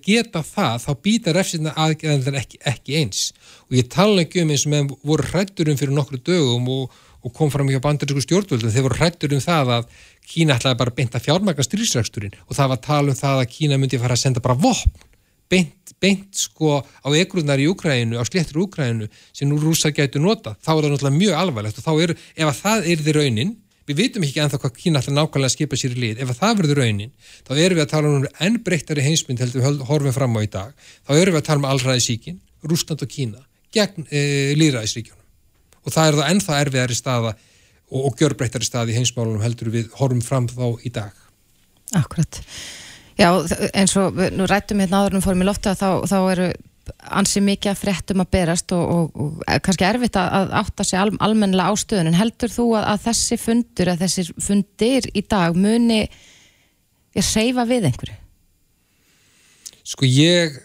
[0.05, 3.25] geta það þá býta refsina aðgerðanlega ekki, ekki eins.
[3.67, 6.95] Og ég tala ekki um eins og með voru hrætturum fyrir nokkru dögum og,
[7.27, 8.73] og kom fram hjá bandarísku stjórnvöldum.
[8.73, 9.91] Þeir voru hrætturum það að
[10.27, 14.01] Kína ætlaði bara að fjármæka styrksræksturinn og það var tala um það að Kína myndi
[14.03, 14.91] fara að senda bara vopn
[15.51, 20.57] beint, beint sko á ekruðnar í Úkræðinu, á sléttur Úkræðinu sem nú rúsa getur nota,
[20.59, 23.55] þá er það náttúrulega mjög alvarlegt og þá er, ef að það er því raunin
[23.87, 26.57] við vitum ekki ennþá hvað Kína ætla nákvæmlega að skipa sér í lið, ef það
[26.61, 27.13] verður raunin
[27.47, 30.51] þá erum við að tala um enn breyttari heimsmynd heldur við horfum fram á í
[30.51, 30.89] dag.
[31.07, 33.45] Þá erum við að tala um allræði síkin, Rúsland og Kína
[33.77, 38.99] gegn e, líðræðisríkjunum og það er það ennþá erfiðari staða og, og gjörbreyttari staði í
[38.99, 41.15] heimsmálunum heldur við horfum fram þá í dag.
[41.95, 42.41] Akkurat.
[43.17, 43.31] Já,
[43.73, 46.49] eins og nú rættum við hérna áður um fórum í lofta þá, þá eru
[47.19, 51.11] ansi mikið að fréttum að berast og, og, og kannski erfitt að átta sig al,
[51.25, 56.01] almennilega ástöðun en heldur þú að, að þessi fundur, að þessir fundir í dag muni
[57.17, 58.19] ég seifa við einhverju?
[59.87, 60.57] Sko ég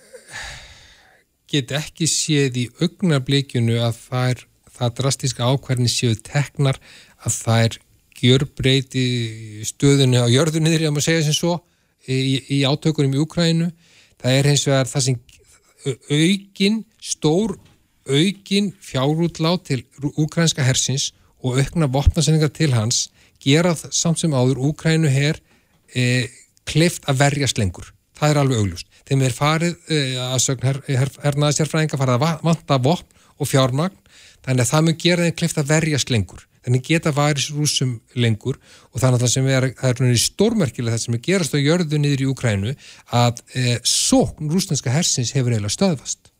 [1.51, 6.80] get ekki séð í augnablíkjunu að það er það drastíska ákvarðin séu teknar
[7.22, 7.80] að það er
[8.22, 9.05] gjörbreyti
[9.67, 11.57] stöðunni á jörðunniðri að maður segja sem svo
[12.07, 13.69] í, í átökunum í Ukrænu
[14.22, 15.19] það er hins vegar það sem
[15.86, 17.58] aukin, stór
[18.10, 19.84] aukin fjárútlá til
[20.18, 21.12] úkrænska hersins
[21.44, 23.10] og aukna vopnarsendingar til hans
[23.42, 25.40] gera samt sem áður Úkrænu her
[25.96, 26.28] e,
[26.70, 27.90] kleift að verjast lengur.
[28.18, 28.88] Það er alveg auglust.
[29.10, 33.98] Þeim er farið e, að sögna her, her, hernaðsjárfræðinga farið að vanta vopn og fjármagn
[34.46, 36.46] þannig að það mun gera þeim kleift að verjast lengur.
[36.62, 38.59] Þannig geta varis rúsum lengur
[38.91, 42.01] og þannig að það sem er, það er stórmerkilega það sem er gerast á jörðu
[42.01, 42.76] niður í Úkrænu
[43.18, 46.32] að e, sókn rúslandska hersins hefur eiginlega stöðvast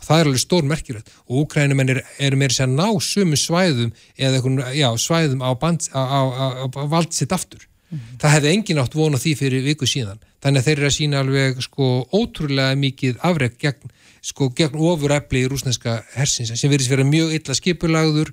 [0.00, 3.90] og það er alveg stórmerkilegt og Úkrænumenn eru er með þess að ná sumu svæðum
[4.16, 7.66] eða eitthvað, já, svæðum á, band, á, á, á vald sitt aftur.
[7.90, 8.20] Mm -hmm.
[8.22, 10.20] Það hefði engin átt vona því fyrir viku síðan.
[10.40, 13.90] Þannig að þeir eru að sína alveg sko ótrúlega mikið afreg gegn,
[14.22, 18.32] sko, gegn ofurefli í rúsneska hersins sem verðist vera mjög illa skipulagður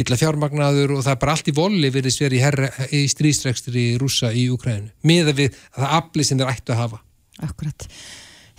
[0.00, 4.32] illa fjármagnaður og það er bara allt í voli verið sverið í, í strístrekstri rúsa
[4.32, 7.02] í Ukrænu, miða við að það afli sem þeir ættu að hafa.
[7.42, 7.88] Akkurat.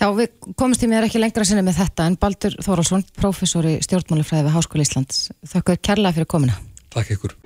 [0.01, 3.77] Já, við komumst í mér ekki lengra sinni með þetta en Baldur Þóraldsson, professor í
[3.86, 5.27] stjórnmálifræði við Háskóli Íslands.
[5.47, 6.57] Þakka kærlega fyrir komina.
[6.93, 7.38] Takk ykkur.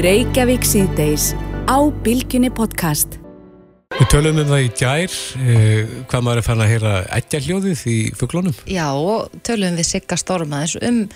[0.00, 1.32] Reykjavík síðdeis
[1.66, 3.18] á Bilginni podcast.
[3.96, 7.80] Við tölum um það í gær, eh, hvað maður er fann að heyra ætja hljóðið
[7.90, 8.54] í fugglónum.
[8.70, 11.08] Já, og tölum við Sigga Stormaðins um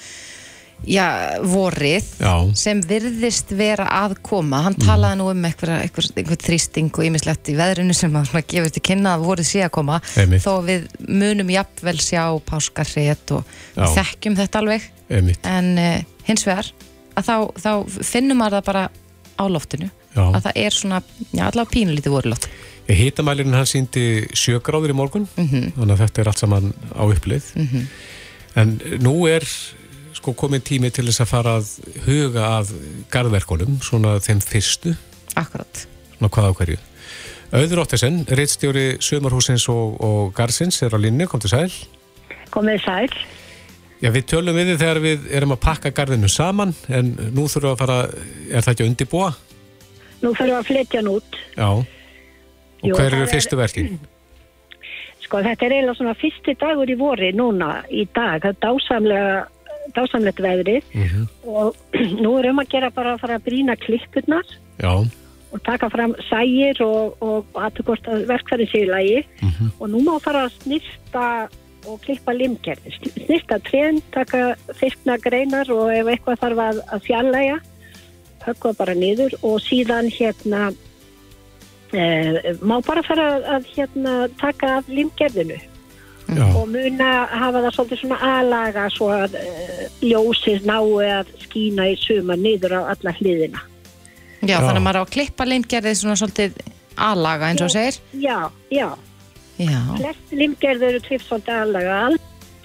[0.87, 2.33] já, vorið Já.
[2.59, 7.49] sem virðist vera að koma hann talaði nú um einhver, einhver, einhver þrýsting og ýmislegt
[7.49, 10.43] í veðrinu sem að svona gefur til kynna að vorið sé að koma Einmitt.
[10.45, 13.45] þó við munum jafnvel sjá páskarrið og
[13.77, 13.87] Já.
[13.97, 15.41] þekkjum þetta alveg Einmitt.
[15.47, 15.99] en uh,
[16.29, 16.68] hins vegar
[17.16, 18.85] að þá, þá finnum maður það bara
[19.41, 20.25] á loftinu Já.
[20.31, 21.03] að það er svona,
[21.33, 22.49] já allavega pínulítið voruloft
[22.85, 25.70] Hítamælirinn hann síndi sjögráður í morgun, Mhm.
[25.72, 27.47] þannig að þetta er allt saman á upplið.
[28.61, 29.41] En nú er
[30.25, 31.70] sko komin tími til þess að fara að
[32.07, 32.70] huga að
[33.12, 34.95] garðverkunum, svona þeim fyrstu,
[35.37, 35.83] akkurat
[36.14, 36.77] svona hvað á hverju.
[37.55, 41.68] Auður Óttesen, reittstjóri Sumarhúsins og, og Garðsins er á linni, kom til sæl.
[42.55, 43.12] Komið sæl.
[44.01, 47.68] Já, við tölum við þið þegar við erum að pakka garðinu saman, en nú þurfum
[47.68, 48.01] við að fara,
[48.49, 49.31] er það ekki að undibúa?
[50.25, 51.39] Nú fyrir við að flytja hann út.
[51.53, 51.68] Já.
[51.68, 53.95] Og Jú, hver eru er- fyrstu verkin?
[55.20, 58.59] Sko sko, þetta er eiginlega svona fyrsti dagur í vori núna í dag, það er
[58.64, 59.37] dásamlega
[59.97, 60.87] dásamlegt veðrið.
[60.95, 61.26] Mhm.
[61.45, 61.76] og
[62.24, 64.47] nú er um að gera bara að fara að brína klippurnar
[64.80, 64.95] Já,
[65.55, 69.20] og taka fram sægir og, og aðtökort að verkfæri sér í lagi.
[69.43, 69.74] Mhm.
[69.78, 71.49] og nú má fara að snirta
[71.85, 77.61] og klippa limgerð snirta trén, taka fyrstna greinar og ef eitthvað þarf að, að fjallæga
[78.45, 79.37] höggva bara niður.
[79.43, 80.72] Og síðan hérna
[81.93, 85.61] e, má bara fara að hérna taka af limgerðinu
[86.29, 89.47] já, og muna hafa það svolítið svona aðlaga svo að e,
[90.05, 93.61] ljósið nái að skína í suma niður á alla hliðina
[94.45, 94.59] Já, Já.
[94.61, 96.57] þannig að maður á klippa limgerðið svona svolítið
[97.01, 97.97] aðlaga eins og segir.
[98.20, 98.39] Já,
[98.70, 98.89] já
[99.55, 101.99] Já, Flest limgerður eru trift svolítið aðlaga.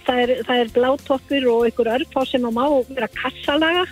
[0.08, 3.86] Það er, það er blátoppur og ykkur örfá sem að má vera kassalaga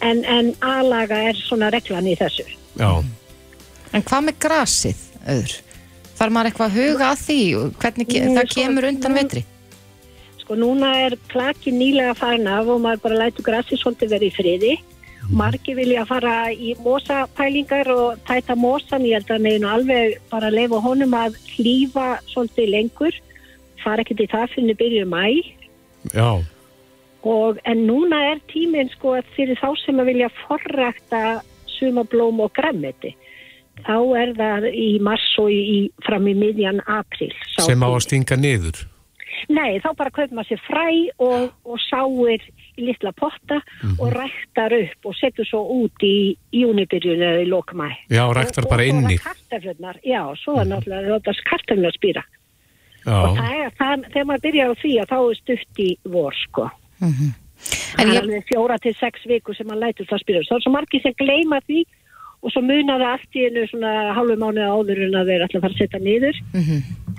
[0.00, 2.46] en, en aðlaga er svona reglan í þessu.
[2.80, 2.90] já.
[3.92, 5.54] en hvað með grasið, öður?
[6.16, 7.38] Þarf maður eitthvað að huga að því?
[7.82, 9.42] Hvernig Nú, það sko, kemur undan nú- vetri?
[10.40, 14.36] Sko núna er klaki nýlega farin af og maður bara lætur grassi svolítið verið í
[14.36, 14.74] friði.
[15.30, 19.02] Margi vilja fara í mosapælingar og tæta mosan.
[19.02, 23.12] Ég held að neginu alveg bara leifa honum að hlýfa svolítið lengur.
[23.82, 25.24] Fara ekkert í það fyrir byrju mæ.
[26.14, 26.44] Já,
[27.26, 33.16] Og, en núna er tíminn sko fyrir þá sem að vilja forrækta sumablóm og grammeti.
[33.84, 37.32] Þá er það í mars og í, fram í miðjan april.
[37.60, 38.86] sem á að stinga niður.
[39.52, 40.86] Nei, þá bara kaupir maður sér fræ
[41.22, 42.42] og, og sáir
[42.80, 43.60] í litla potta
[43.98, 47.90] og ræktar upp og setur svo út í júnibyrjun eða í lokmæ.
[48.10, 49.18] Já, ræktar bara inni.
[49.18, 52.24] Og svo kartaflutnar, já, svo er náttúrulega þetta kartaflutnar spýra.
[53.06, 56.38] Og það er, það, þegar maður byrjar á því að þá er stutt í vor,
[56.46, 56.70] sko.
[57.04, 57.34] En
[57.96, 60.42] Það er ég, alveg fjóra til sex vikur sem maður lætur það spyrja.
[60.48, 61.84] Það er svo margir sem gleyma því
[62.46, 65.58] og svo munar það allt í einu svona hálfu mánuða áður en að þeir ætla
[65.58, 66.40] að fara að setja niður.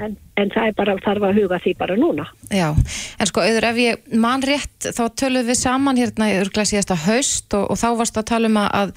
[0.05, 2.27] en, en það er bara, þarf að huga því bara núna.
[2.53, 2.67] já,
[3.19, 6.99] en sko, auður, ef ég man rétt, þá töluðum við saman hérna í örglega síðasta
[7.07, 8.93] haust og, og þá varst að tala um að,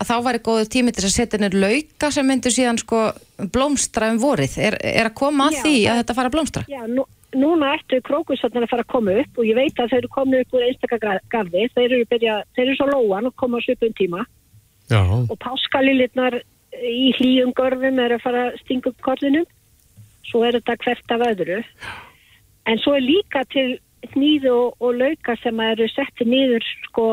[0.00, 3.06] að, þá væri góðu tími til að setja nýr lauka sem myndur síðan sko
[3.54, 4.58] blómstra um vorið.
[4.60, 6.64] Er, er að koma að Já, því að þetta fara að blómstra?
[6.68, 7.06] Já, nú,
[7.36, 10.42] núna ættu krókusarnar að fara að koma upp og ég veit að þeir eru komin
[10.42, 14.26] upp úr einstakgarði, þeir eru byrja, þeir eru svo lóan og koma á svipum tíma
[14.90, 16.40] já, og páskalilirnar
[16.80, 19.46] í hlýjum görfum eru að fara að stinga upp kollinum,
[20.28, 21.62] svo er þetta hvert af öðru.
[22.70, 23.80] En svo er líka til
[24.16, 27.06] nýðu og, og lauka sem eru setti nýður sko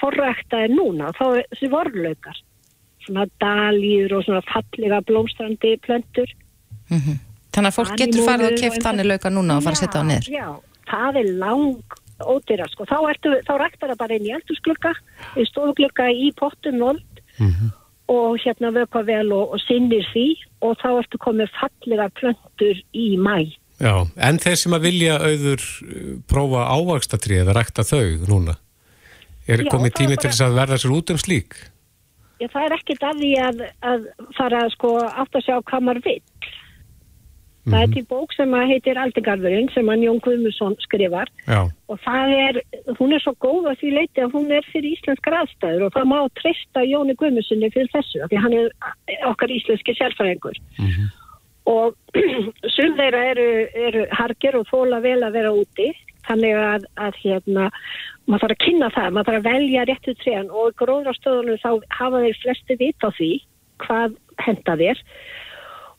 [0.00, 2.42] forræktaði núna, þá er þessi vorlaukar,
[3.06, 6.34] svona daljur og svona fallega blómstrandi plöntur.
[6.88, 10.08] Þannig að fólk getur farið og keft þannig lauka núna og fara að setja á
[10.08, 10.28] niður.
[10.30, 10.48] Já,
[10.92, 12.86] það er lang ódýra sko.
[12.88, 14.94] Þá, ertu, þá ræktar það bara inn í eldurskluka,
[15.38, 16.80] í stofuglukka í pottum
[17.38, 17.70] vold
[18.08, 20.26] og hérna vökva vel og, og sinnir því
[20.64, 23.52] og þá ertu komið fallega plöntur í mæ.
[23.78, 23.94] já.
[24.16, 28.54] En þeir sem að vilja auður uh, prófa ávakstatrið eða rækta þau núna,
[29.46, 31.58] er Já, komið tími bara- til þess að verða sér út um slík?
[32.40, 33.62] Já, það er ekkert að því að,
[33.92, 34.08] að
[34.38, 36.02] fara sko átt að sjá hvað maður
[37.68, 37.76] vill.
[37.76, 41.30] Það er til bók sem heitir Aldingarðurinn sem hann Jón Guðmundsson skrifar.
[41.46, 41.60] Já,
[41.92, 42.60] og það er,
[42.98, 46.10] hún er svo góð að því leiti að hún er fyrir íslenskar aðstæður og það
[46.12, 48.68] má treysta Jóni Guðmundssoni fyrir þessu af því hann er
[49.30, 50.60] okkar íslenski sérfræðingur.
[51.68, 51.96] Og
[52.76, 53.48] sum þeirra eru,
[53.88, 55.90] eru hargir og þóla vel að vera úti.
[56.28, 57.70] Þannig að, að hérna
[58.28, 60.50] maður þarf að kynna það, maður þarf að velja réttu trén.
[60.52, 63.30] Og í gróðrastöðunum þá hafa þeir flesti vit á því
[63.84, 65.00] hvað henda þér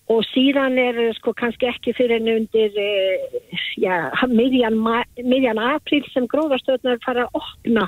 [0.09, 4.77] og síðan er sko kannski ekki fyrir en undir eh, já, miðjan,
[5.21, 7.87] miðjan april sem gróðastöðnar fara að opna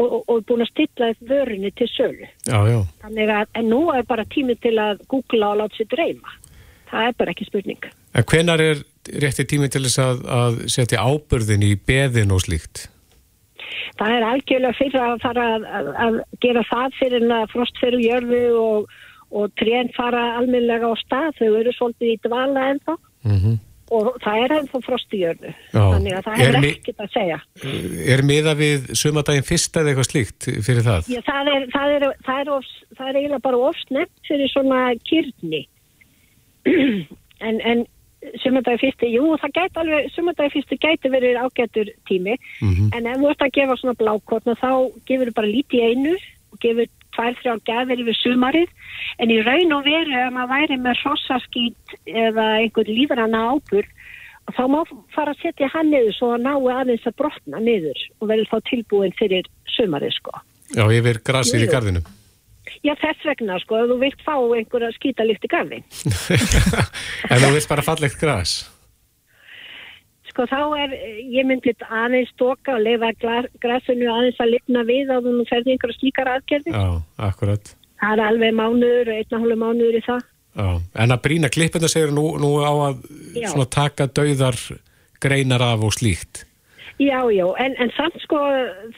[0.00, 2.28] og, og, búin að stilla vörunni til sölu.
[2.48, 2.78] já, já.
[3.04, 6.38] Þannig að en nú er bara tími til að googla og láta sér dreyma.
[6.92, 7.92] Það er bara ekki spurning.
[8.12, 8.82] En hvenar er
[9.22, 12.86] rétti tími til þess að, að setja ábyrðin í beðin og slíkt?
[14.00, 17.80] Það er algjörlega fyrir að fara að, að, að gera það fyrir en að frost
[17.80, 18.92] fyrir jörðu og,
[19.32, 21.36] og trén fara almennilega á stað.
[21.40, 23.60] Þau eru svolítið í dvala ennþá Mm
[23.92, 25.50] og það er ennþá frost í jörðu.
[25.52, 25.80] Já.
[25.92, 27.38] Þannig að það Er mi- ekkert að segja.
[28.14, 31.10] Er miða við sumadaginn fyrst eða eitthvað slíkt fyrir það?
[31.12, 34.78] Já, það er, það er, það er, of, það er eiginlega bara ofsnefnt fyrir svona
[35.10, 35.60] kyrni.
[37.48, 37.84] en, en
[38.42, 43.30] sumardagi fyrsti, jú, það gæti alveg, sumardagi fyrsti gæti verið ágætur tími, en ef þú
[43.32, 44.68] ert að gefa svona blákortna þá
[45.10, 46.12] gefur þú bara lítið einu
[46.54, 46.86] og gefur
[47.16, 48.70] tvær, þrjá gæðir yfir sumarið,
[49.22, 53.90] en í raun og veru ef maður væri með hrossaskít eða einhvern lífrana ábur,
[54.52, 54.80] þá má
[55.14, 58.72] fara að setja hann niður svo að nái aðeins að brotna niður og verður þá
[58.72, 60.34] tilbúin fyrir sumarið, sko.
[60.72, 62.04] Já, yfir grasið Jú, í gardinu.
[62.82, 65.82] Já, þess vegna, sko, ef þú vilt fá einhverja skítalikt í garði.
[67.30, 68.62] en þú vilt bara fallegt gras.
[70.32, 70.96] Sko þá er,
[71.32, 73.12] ég myndi aðeins stóka og leiða
[73.62, 76.74] græsunu aðeins að lifna við á þú ferði einhverja slíkar aðgerði.
[76.74, 76.86] Já,
[77.28, 77.74] akkurat.
[78.02, 80.24] Það er alveg mánuður, einna hólu mánuður í það.
[80.52, 80.68] Já,
[81.04, 83.04] en að brína klippina segir nú, nú á að
[83.38, 84.58] svona, taka dauðar
[85.22, 86.44] greinar af og slíkt.
[87.00, 88.38] Já, já, en, en samt sko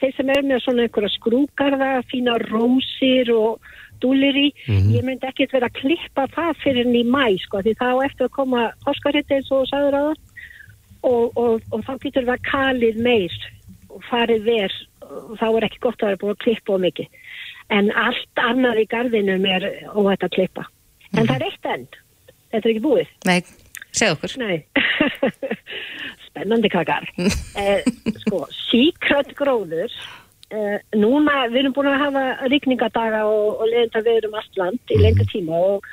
[0.01, 3.63] þeir sem er með svona einhverja skrúkarða, fína rósir og
[4.03, 4.91] dúlir í, mm -hmm.
[4.97, 8.27] ég myndi ekkert vera að klippa það fyrir enn í mæ sko því þá eftir
[8.27, 10.17] að koma Óskarhitt eins og sagður á það
[11.05, 13.35] og, og, og þá getur það kalið meir
[13.93, 17.19] og farið verð og þá er ekki gott að vera búin að klippa og mikið.
[17.73, 20.65] En allt annað í gardinum er óhætt að klippa.
[21.13, 21.85] En mm það er eitt enn,
[22.51, 23.13] þetta er ekki búið.
[23.29, 23.37] Nei,
[23.95, 24.35] segð okkur.
[24.41, 24.57] Nei.
[26.27, 27.07] Spennandi kakar
[27.61, 27.85] eh,
[28.25, 29.93] sko, síkrönd gróður.
[30.53, 34.93] Uh, núna, við erum búin að hafa rikningadaga og, og leðenda við erum allt land
[34.93, 35.87] í lengur tíma og,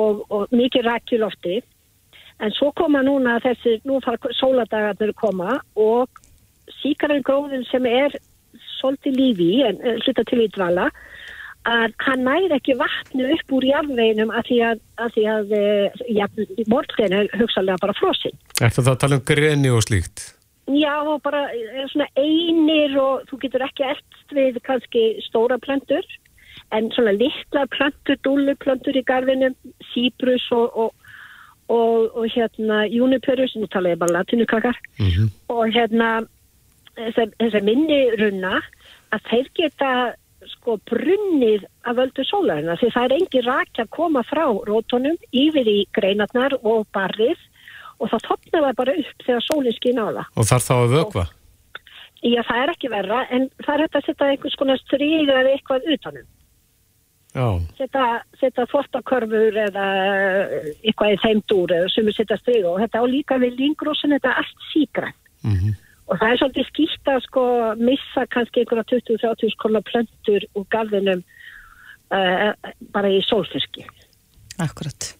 [0.00, 1.58] og, og mikið rækju lofti
[2.40, 6.08] en svo koma núna þessi, nú fara sóladagarnir koma og
[6.80, 8.16] síkarinn gróðin sem er
[8.78, 10.88] svolítið lífi en hluta til í dvala
[11.68, 16.04] að hann næri ekki vatnu upp úr jarðveginum að því að, að, því að eh,
[16.16, 16.28] ja,
[16.72, 18.36] morglein er hugsalega bara frosinn.
[18.64, 20.24] Er það að tala um greni og slíkt?
[20.70, 26.06] Já, og bara er svona einir og þú getur ekki elst við kannski stóra plöntur
[26.76, 29.56] en svona litla plöntur, dúluplöntur í garðinum,
[29.90, 30.99] síbrus og, og,
[31.70, 35.28] og, og hérna juniperus, nú tala ég bara latinukakar mm -hmm.
[35.48, 36.26] og hérna
[37.40, 38.60] þessar minni runna
[39.14, 40.14] að þeir geta
[40.48, 45.68] sko brunnið af völdu sólarina því það er engi rak að koma frá rótonum yfir
[45.68, 47.38] í greinarnar og barrið
[48.00, 50.26] og það topnar það bara upp þegar sólinn skýna á það.
[50.36, 51.24] Og þarf þá að vögva?
[52.20, 55.52] Já, það er ekki verra, en það er þetta að setja einhvers konar stríð eða
[55.54, 56.26] eitthvað utanum.
[57.78, 58.06] Setja,
[58.40, 59.84] setja þvottakörfur eða
[60.82, 64.14] eitthvað í þeim dúr eða sem við setja stríð og þetta á líka við lingrósin,
[64.16, 65.16] þetta er allt síkran.
[65.46, 65.76] Mm -hmm.
[66.10, 67.42] Og það er svolítið skýrt að sko
[67.78, 71.22] missa kannski einhverja 20-30 konar plöntur úr garðinum
[72.10, 72.50] uh,
[72.90, 73.86] bara í sólfiski.
[74.58, 75.14] Akkurat.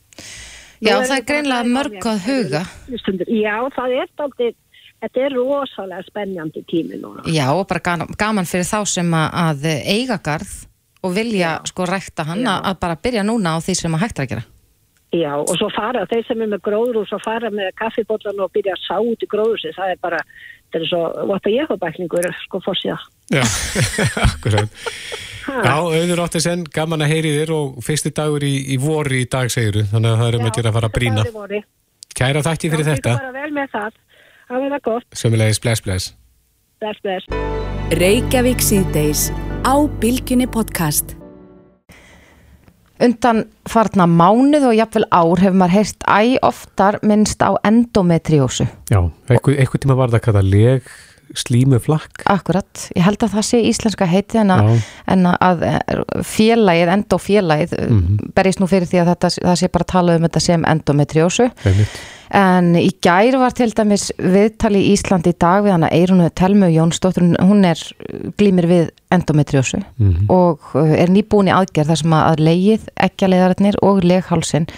[0.80, 2.64] Já, það er greinlega mörg að huga.
[3.28, 4.54] Já, það er aldrei,
[5.04, 7.22] þetta er rosalega spennjandi tími núna.
[7.28, 10.69] Já, og bara gaman fyrir þá sem að eiga garð
[11.02, 11.66] og vilja Já.
[11.70, 12.54] sko rækta hann Já.
[12.70, 14.44] að bara byrja núna á því sem að hægt að gera.
[15.10, 18.76] Já, og svo fara, þeir sem er með gróðrús og fara með kaffibotlan og byrja
[18.76, 20.20] að sá út í gróðrúsi, það er bara,
[20.70, 22.98] þetta er svo, what a jefabækningur, sko, fórsíða.
[23.34, 23.42] Já,
[24.28, 24.70] akkurat.
[25.50, 29.26] Já, auður átti senn, gaman að heyri þér og fyrsti dagur í, í voru í
[29.26, 31.22] dag segiru, þannig að það er um að gera að fara að brína.
[32.20, 33.10] Kæra þakki fyrir Já, þetta.
[33.10, 33.92] Já, það er bara vel með það.
[34.50, 35.06] Það er það gott.
[35.18, 36.14] Sömulegis, bless, bless.
[36.78, 37.24] Bless, bless.
[39.60, 41.12] Á Bilginni podcast.
[43.00, 48.64] Undan farna mánuð og jafnvel ár hefur maður heyrst æg oftar minnst á endometriósu.
[48.88, 50.88] Já, eitthvað tíma var það að kalla leg
[51.36, 52.24] slímuflakk.
[52.32, 54.70] Akkurat, ég held að það sé íslenska heiti en að,
[55.12, 55.66] en að
[56.26, 58.32] félagið, endofélagið mm -hmm.
[58.34, 61.50] berist nú fyrir því að þetta, það sé bara að tala um þetta sem endometriósu
[62.30, 66.70] en í gær var til dæmis viðtali í Íslandi í dag við hana Eirunu Telmu
[66.70, 67.80] Jónsdóttur, hún er
[68.38, 70.30] glýmir við endometriósu mm -hmm.
[70.30, 74.74] og uh, er nýbúin í aðgerð þar sem að leið, ekkjaleðarinnir og leghálsin uh,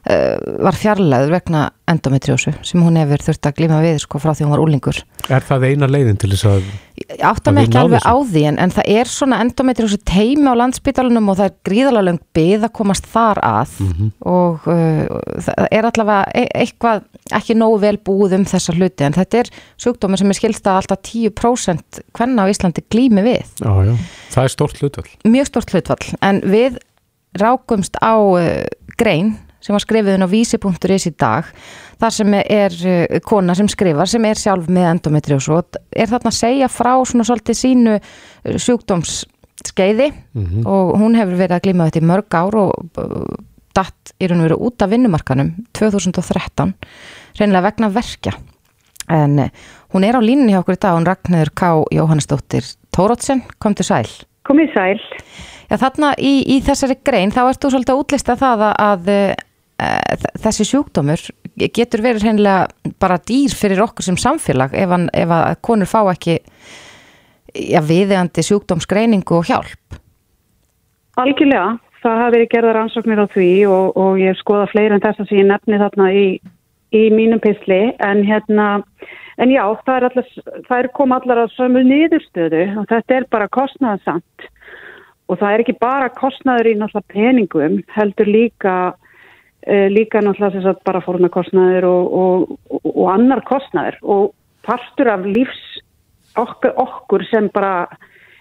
[0.00, 4.54] var fjarlæður vegna endometriósu sem hún hefur þurft að glíma við sko frá því hún
[4.54, 5.00] var úlingur.
[5.28, 6.70] Er það eina leiðin til þess að
[7.24, 11.38] Áttam ekki alveg á því en, en það er svona endometriósu teimi á landsbytalunum og
[11.38, 14.10] það er gríðalega löng byggð að komast þar að mm -hmm.
[14.30, 17.02] og uh, það er allavega e eitthvað
[17.40, 20.80] ekki nógu vel búið um þessa hluti en þetta er sjúkdómi sem er skilst að
[20.82, 23.44] alltaf 10% hvenna á Íslandi glými við.
[23.64, 23.94] Já, já,
[24.30, 25.10] það er stort hlutvall.
[25.24, 26.78] Mjög stort hlutvall en við
[27.32, 28.64] rákumst á uh,
[28.98, 31.48] grein sem var skrifiðin á vísi.is í dag
[32.00, 36.32] þar sem er uh, kona sem skrifar sem er sjálf með endometriós og er þarna
[36.32, 40.66] að segja frá svona svolítið sínu uh, sjúkdómsskeiði mm -hmm.
[40.66, 42.72] og hún hefur verið að glíma þetta í mörg ár og
[43.04, 43.34] uh,
[43.76, 46.74] datt í raun og veru út af vinnumarkanum 2013
[47.38, 48.32] reynilega vegna verkja
[49.10, 49.50] en
[49.92, 51.62] hún er á línunni hjá okkur í dag hún Ragnarður K.
[51.90, 52.64] Jóhannesdóttir
[52.96, 54.08] Tórótsen, kom til sæl
[54.42, 54.98] Kom í sæl
[55.70, 59.08] Já, þarna í, í þessari grein þá ert þú svolítið að útlista það að, að
[59.10, 59.34] Eh,
[60.40, 61.22] þessi sjúkdómur
[61.74, 66.00] getur verið hreinlega bara dýr fyrir okkur sem samfélag ef, hann, ef að konur fá
[66.12, 66.38] ekki
[67.54, 70.00] ja, viðegandi sjúkdómsgreiningu og hjálp.
[71.20, 75.24] Algjörlega, það hafi verið gerðar ansóknir á því og, og ég skoða fleiri en þess
[75.24, 76.26] að ég nefni þarna í,
[76.96, 78.68] í mínum pisli en hérna
[79.40, 80.30] en já, það er, allar,
[80.68, 84.48] það er kom allar að sömu nýðurstöðu og þetta er bara kostnæðasamt
[85.30, 88.74] og það er ekki bara kostnæður í náttúrulega peningum heldur líka
[89.66, 94.30] líka náttúrulega þess að bara fórunarkostnaður og, og, og, og annar kostnaður og
[94.64, 95.80] partur af lífs
[96.40, 97.88] okkur, okkur sem bara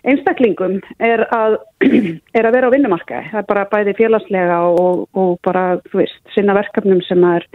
[0.07, 1.57] einstaklingum er að,
[2.38, 3.24] er að vera á vinnumarka.
[3.32, 7.47] Það er bara bæði félagslega og bara, þú veist, sinna verkefnum sem er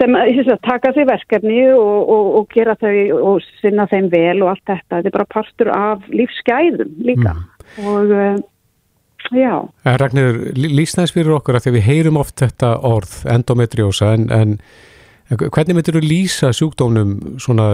[0.00, 2.94] sem að taka því verkefni og, og, og gera þau
[3.32, 5.00] og sinna þeim vel og allt þetta.
[5.00, 7.42] Þetta er bara partur af lífsgæðum líka mm.
[7.90, 8.38] og uh,
[9.34, 9.54] já.
[9.84, 14.56] Ragnir, lýsnaðis fyrir okkur að því við heyrum oft þetta orð endometriósa en, en
[15.36, 17.72] hvernig myndir þú lýsa sjúkdónum svona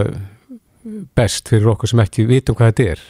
[1.17, 3.05] best fyrir okkur sem ekki vitum hvað þetta er?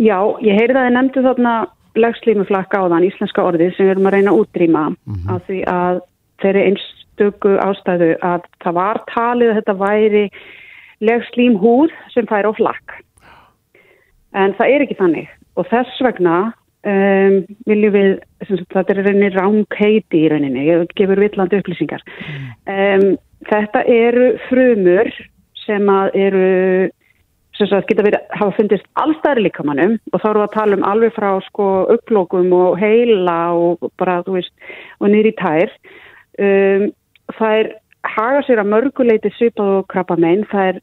[0.00, 1.54] Já, ég heyri það að þið nefndu þarna
[2.00, 5.34] legslímuflakka á þann, íslenska orðið sem við erum að reyna að útrýma mm -hmm.
[5.34, 6.00] af því að
[6.40, 10.24] þeirri einstöku ástæðu að það var talið að þetta væri
[11.00, 12.96] legslímhúð sem fær á flakk.
[14.32, 16.52] En það er ekki þannig og þess vegna
[16.88, 18.12] um, viljum við,
[18.48, 22.04] þetta er reyni rámkeiti í reyninni, ég gefur villandi upplýsingar.
[22.06, 22.48] Mm.
[22.76, 23.10] Um,
[23.50, 25.12] þetta eru frumur
[25.64, 26.48] sem að eru
[27.60, 31.12] sem sagt geta verið, hafa fundist allstæðri líkamannum og þá eru að tala um alveg
[31.12, 34.54] frá sko upplókum og heila og bara þú veist
[35.00, 35.68] og nýri tær
[36.40, 36.88] um,
[37.36, 37.72] það er
[38.08, 40.78] haga sér að mörguleiti svipað og krabba meginn, það er,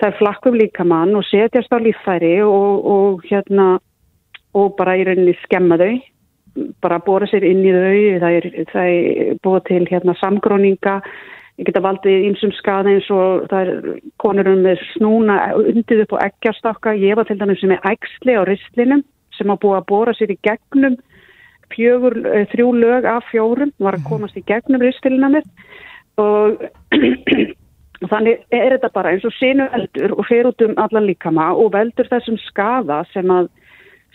[0.00, 3.74] það er flakkum líkamann og setjast á líffæri og, og hérna
[4.54, 5.94] og bara í rauninni skemma þau
[6.84, 10.98] bara bóra sér inn í þau það er, það er búið til hérna samgróninga
[11.58, 16.26] ég geta valdið einsum skada eins og það er konurum með snúna undið upp á
[16.28, 20.14] eggjastokka ég var til dæmis sem er ægsli á ristlinum sem á búið að bóra
[20.14, 20.96] sér í gegnum
[21.74, 24.08] fjögur, eh, þrjú lög af fjórum var að mhm.
[24.08, 25.46] komast í gegnum ristilina mér
[26.22, 26.62] og
[28.10, 31.72] þannig er þetta bara eins og sinu veldur og fer út um allan líkama og
[31.74, 33.48] veldur þessum skada sem að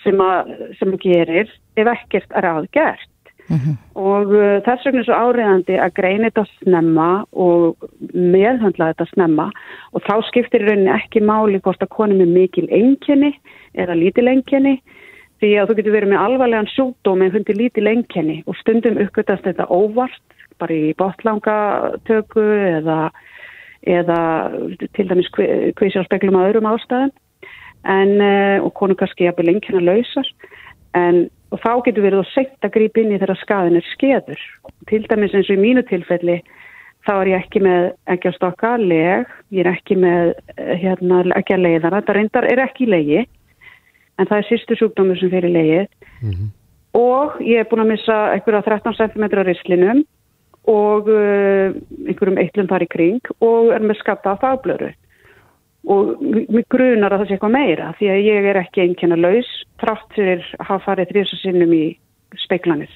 [0.03, 3.09] sem að, sem að gerir ef ekkert er aðgert
[3.49, 3.75] Mm -hmm.
[3.93, 9.47] og uh, þess vegna er svo áriðandi að greina þetta snemma og meðhandla þetta snemma.
[9.93, 13.31] Og þá skiptir í rauninni ekki máli hvort að konum er mikil enginni
[13.73, 14.75] eða lítil enginni
[15.39, 19.47] því að þú getur verið með alvarlegan sjúkdóm en hundi lítil enginni og stundum uppgötast
[19.47, 20.21] þetta óvart
[20.59, 22.45] bara í botlangatöku
[22.77, 23.11] eða,
[23.87, 24.19] eða
[24.93, 25.31] til dæmis
[25.79, 27.13] kvísjárspeklum að öðrum ástæðum
[27.83, 30.27] en, uh, og konum kannski jafnvel enginna lausar
[30.97, 34.41] en og þá getur verið að setja grýp inn í þeirra skaðin er skeður.
[34.89, 36.37] Til dæmis eins og í mínu tilfelli
[37.07, 41.23] þá er ég ekki með ekki að stokka leg, ég er ekki með eh, hérna,
[41.39, 43.25] ekki að leiðara, þetta reyndar er ekki leiði
[44.19, 46.49] en það er sýstu sjúkdómur sem fyrir leiði mm -hmm.
[46.99, 50.03] og ég er búin að missa einhverja 13 cm á rislinum
[50.67, 51.71] og uh,
[52.05, 54.91] einhverjum eittlum þar í kring og er með skatta á þáblöru
[55.89, 59.49] og mér grunar að það sé eitthvað meira því að ég er ekki einnkjörna laus
[59.81, 61.85] trátt fyrir að hafa farið þrjusasinnum í
[62.43, 62.91] speiklanir.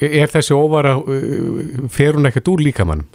[0.00, 3.08] Er þessi óvara, uh, fer hún ekkert úr líkamannum?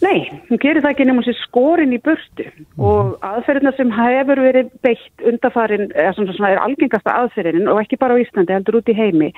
[0.00, 2.68] Nei, hún gerir það ekki nefnum sér skorin í burtu mm.
[2.80, 7.98] og aðferðina sem hefur verið beitt undafarin, eða svona, svona er algengasta aðferðinin og ekki
[8.00, 9.28] bara á Íslandi, heldur út í heimi,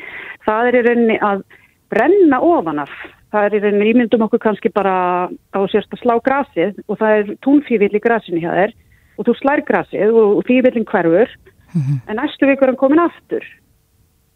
[0.47, 1.43] það er í rauninni að
[1.91, 2.95] brenna ofanaf
[3.33, 4.95] Það er í rauninu ímyndum okkur kannski bara
[5.29, 8.75] á sérst að slá grasið og það er túnfívill í grasinu hjá þér
[9.17, 11.29] og þú slær grasið og fívillin hverfur
[11.73, 11.99] mm -hmm.
[12.09, 13.45] en næstu vikur hann komin aftur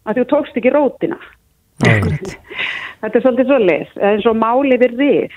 [0.05, 1.17] að þú tókst ekki rótina.
[3.01, 5.31] þetta er svolítið svolítið, eins og máli við þið,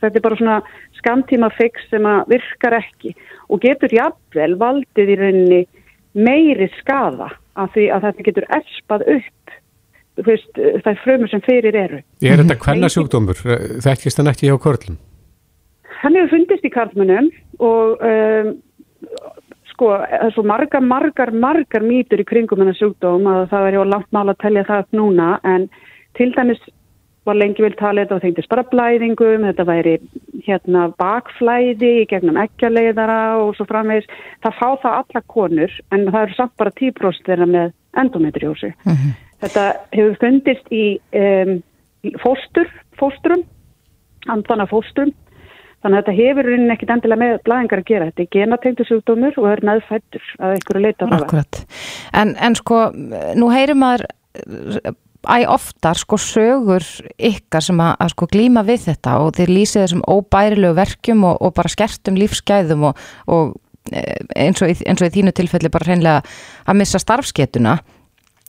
[0.00, 0.62] þetta er bara svona
[0.98, 3.14] skamtíma fix sem að virkar ekki
[3.48, 5.66] og getur jafnvel valdið í rauninni
[6.14, 9.43] meiri skafa af því að þetta getur erspað upp
[10.22, 12.02] veist, það er frömur sem fyrir eru.
[12.22, 13.40] Er þetta hvenna sjúkdómur?
[13.84, 15.00] Þekkist hann ekki hjá körlum?
[16.02, 17.30] Hann hefur fundist í karlmunum
[17.64, 18.54] og um,
[19.72, 23.76] sko, það er svo margar, margar, margar mýtur í kringum hennar sjúkdóm að það er
[23.78, 25.68] hjá langt mála að tellja það upp núna en
[26.18, 26.62] til dæmis
[27.24, 29.94] var lengi vel talið og þengtist bara blæðingum, þetta væri
[30.44, 34.08] hérna bakflæði í gegnum ekkjarleiðara og svo framvegs.
[34.44, 38.74] Það fá það alla konur en það eru samt bara 10% þeirra með endometriósi.
[38.84, 39.14] Mm -hmm.
[39.44, 40.84] Þetta hefur fundist í
[41.20, 41.58] um,
[42.22, 42.70] fóstur,
[43.00, 43.44] fósturum,
[44.32, 45.12] andvana fósturum,
[45.84, 48.10] þannig að þetta hefur rauninni ekkit endilega með blæðingar að gera.
[48.10, 51.64] Þetta er genatengtu sjúkdómur og er meðfættur að einhverju leita á það.
[52.16, 52.84] En, en sko,
[53.36, 54.06] nú heyrir maður
[55.24, 56.84] æg oftar sko sögur
[57.16, 61.38] ykkar sem að, að sko glíma við þetta og þeir lýsið þessum óbærilegu verkjum og,
[61.40, 63.54] og bara skertum lífsgæðum og, og
[63.92, 66.24] eh, eins og, í, eins og í þínu tilfelli bara hreinlega
[66.68, 67.78] að missa starfsketuna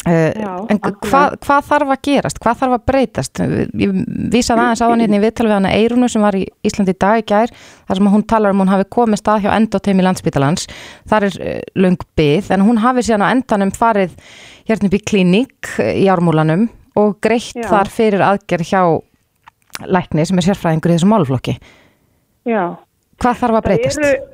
[0.06, 3.96] Uh, en hvað, hvað þarf að gerast, hvað þarf að breytast ég
[4.30, 7.00] vísaði aðeins á hann hérna í viðtal við hana Eirunu sem var í Íslandi í
[7.02, 7.54] dag í gær
[7.88, 10.68] þar sem hún talar um hún hafi komið stað hjá endoteimi landsbytalans,
[11.10, 14.14] þar er uh, lung byggð en hún hafi síðan á endanum farið
[14.70, 16.68] hérna upp í klíník í ármúlanum
[17.02, 17.66] og greitt Já.
[17.72, 18.84] þar fyrir aðgerð hjá
[19.90, 21.58] lækni sem er sérfræðingur í þessum málflokki.
[22.46, 22.78] Já.
[23.18, 24.34] Hvað þarf að breytast?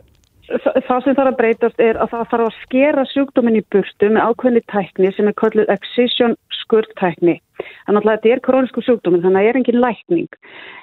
[0.51, 3.63] Það, það, það sem þarf að breytast er að það þarf að skera sjúkdóminn í
[3.71, 7.35] burtu með ákveðni tækni sem er kallið excision skurðtækni.
[7.61, 10.39] Þannig að þetta er krónisku sjúkdóminn, þannig að það er engin lækning.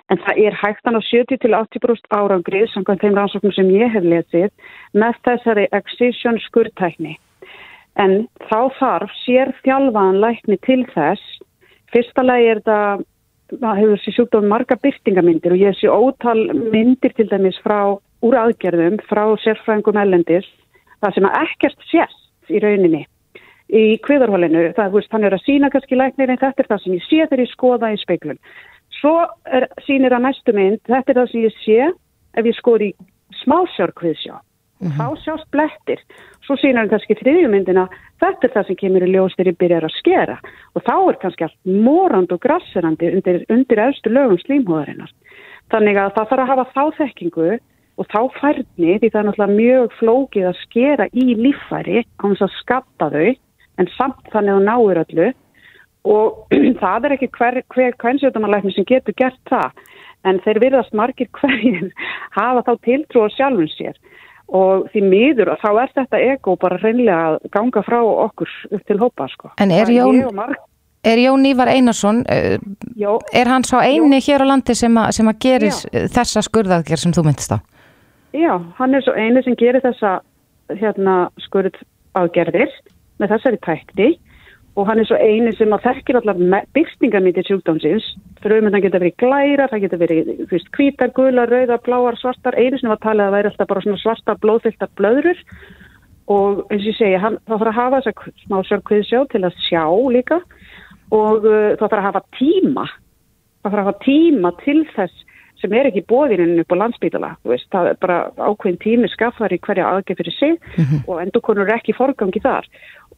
[0.08, 5.20] En það er hægtan á 70-80% árangrið, samkvæmt þeim rannsóknum sem ég hef lesið, með
[5.28, 7.18] þessari excision skurðtækni.
[8.00, 11.38] En þá þarf sér þjálfaðan lækni til þess.
[11.92, 13.04] Fyrsta lagi er þetta
[13.56, 16.40] það hefur þessi sjúkdómi marga byrtingamindir og ég sé ótal
[16.72, 20.48] myndir til dæmis frá úr aðgerðum, frá sérfræðingum ellendis,
[21.02, 23.04] það sem að ekkert sést í rauninni
[23.68, 27.20] í kviðarhólinu, hann er að sína kannski læknir en þetta er það sem ég sé
[27.26, 28.40] þegar ég skoða í speiklun.
[28.98, 29.14] Svo
[29.44, 31.78] er, sýnir að næstu mynd, þetta er það sem ég sé
[32.38, 32.92] ef ég skoði
[33.42, 34.38] smásjárkviðsjá.
[34.78, 36.00] Þá sjást blettir.
[36.46, 37.88] Svo sýnir hann kannski þriðjumyndina,
[38.22, 40.36] þetta er það sem kemur í ljós þegar ég byrjar að skera.
[40.78, 45.10] Og þá er kannski allt morand og grasserandi undir, undir efstu lögum slímhóðarinnar.
[45.74, 47.58] Þannig að það þarf að hafa þá þekkingu
[47.98, 52.46] og þá færni því það er náttúrulega mjög flókið að skera í líffæri á þess
[52.46, 53.28] að skatta þau
[53.78, 55.28] en samt þannig að náur öllu
[56.08, 59.82] og það er ekki hver, hver kvænsjötumalækni sem getur gert það
[60.28, 61.90] en þeir virðast margir hverjir
[62.36, 63.98] hafa þá tiltrú á sjálfum sér
[64.48, 68.84] og því miður og þá er þetta ego bara reynlega að ganga frá okkur upp
[68.88, 69.50] til hópa sko.
[69.60, 70.22] En er Jón,
[71.04, 72.56] er Jón Ívar Einarsson, uh,
[72.96, 76.06] Já, er hann sá eini hér á landi sem, að- sem að gerir Já.
[76.16, 77.58] þessa skurðaðgerð sem þú myndist á?
[78.32, 80.18] Já, hann er svo eini sem gerir þessa
[80.68, 81.76] hérna skurð
[82.18, 82.72] aðgerðir
[83.18, 84.08] með þessari tækni
[84.78, 88.04] og hann er svo eini sem að þekkir allar byrtingamíti sjúkdómsins.
[88.44, 92.54] Frumöndan geta verið glæra, það geta verið þú veist, hvítar, gular, rauðar, bláar, svartar.
[92.54, 95.42] Einu sem var talið að væri alltaf bara svona svartar blóðfylltar blöðrur.
[96.30, 99.58] Og eins og ég segi, hann, það þarf að hafa þessa smá sörkviðsjá til að
[99.66, 99.82] sjá
[100.14, 100.38] líka.
[101.10, 102.86] Og uh, það þarf að hafa tíma.
[103.58, 105.27] Það þarf að hafa tíma til þess
[105.62, 109.88] sem er ekki bóðininn upp á landsbítala það er bara ákveðin tími skaffar í hverja
[109.88, 110.54] aðgef fyrir sig
[111.06, 112.68] og endurkonur er ekki forgangi þar.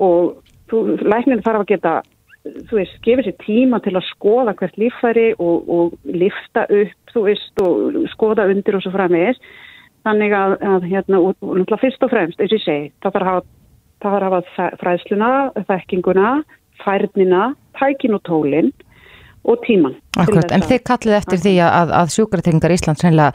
[0.00, 0.40] Og
[0.72, 1.94] læknir þarf að geta
[2.40, 7.24] þú veist, gefið sér tíma til að skoða hvert líffæri og, og lifta upp, þú
[7.26, 9.40] veist, og skoða undir og svo framvegis.
[10.08, 13.26] Þannig að, að hérna, og, og fyrst og fremst, eins og ég segi, það þarf
[13.26, 13.48] að hafa
[14.00, 15.30] það þarf að hafa fræðsluna,
[15.68, 16.30] þekkinguna
[16.84, 18.70] færnina, tækin og tólin
[19.44, 23.32] og tíman Akkurat, en að- þið kallið eftir því að, að sjúkratryggingar Íslands reynilega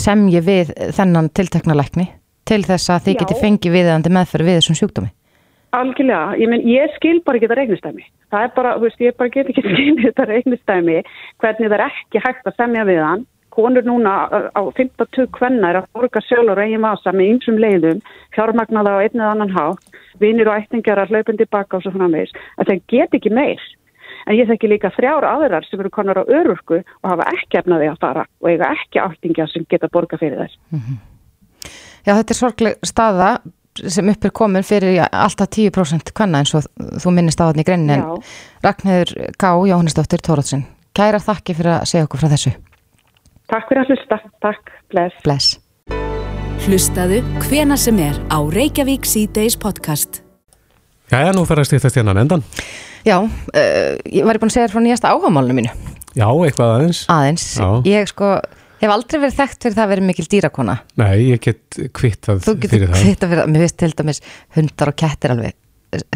[0.00, 2.08] semji við þennan tiltekna lækni
[2.48, 5.10] til þess að þið geti fengið viðandi meðferð við þessum sjúkdómi.
[5.74, 8.04] Algjörlega, ég, menn, ég skil bara ekki þetta reiknistæmi.
[8.30, 10.98] Það er bara, þú veist, ég bara get ekki skil þetta reiknistæmi
[11.42, 13.24] hvernig það er ekki hægt að semja við hann.
[13.54, 14.12] Konur núna
[14.50, 18.00] á 50 kvenna er að borga sjálfur eigin vasa með ymsum leiðum,
[18.34, 19.84] fjármagnaða á einn eða annan hátt,
[20.18, 22.34] vinir og ættingar að hlaupandi baka og svo framvegis.
[22.58, 23.62] Að það get ekki meir.
[24.24, 27.90] En ég þekki líka þrjár aðrar sem eru konar á örurku og hafa ekki efnaði
[27.92, 30.56] að fara og eiga ekki áttingja sem geta borga fyrir þess.
[32.04, 33.34] Já, þetta er sorgleg staða
[33.74, 36.68] sem upp er komin fyrir já, alltaf 10% kvenna eins og
[37.02, 38.12] þú minnist á þannig greinin en Já.
[38.68, 39.50] Ragnhildur K.
[39.70, 40.64] Jóhannesdóttir Tórótsin.
[40.94, 42.54] Kæra þakki fyrir að segja okkur frá þessu.
[43.50, 44.20] Takk fyrir að hlusta.
[44.44, 44.74] Takk.
[44.94, 45.16] Bless.
[45.26, 45.58] Bless.
[46.64, 50.22] Hlustaðu hvena sem er á Reykjavík C-Days podcast.
[51.12, 52.44] Jæja, nú fer að stýttast hérna endan.
[53.04, 55.72] Já, uh, ég var búin að segja þér frá nýjasta áhagamálinu mínu.
[56.14, 57.00] Já, eitthvað aðeins.
[57.12, 57.46] Aðeins.
[57.58, 57.68] Já.
[57.90, 58.30] Ég sko,
[58.80, 60.76] hef aldrei verið þekkt fyrir það að vera mikil dýrakona.
[61.00, 63.02] Nei, ég get kvittað Þú getur fyrir það.
[63.02, 63.52] kvitta fyrir það.
[63.54, 64.20] Mér finnst til dæmis
[64.56, 65.60] hundar og kettir alveg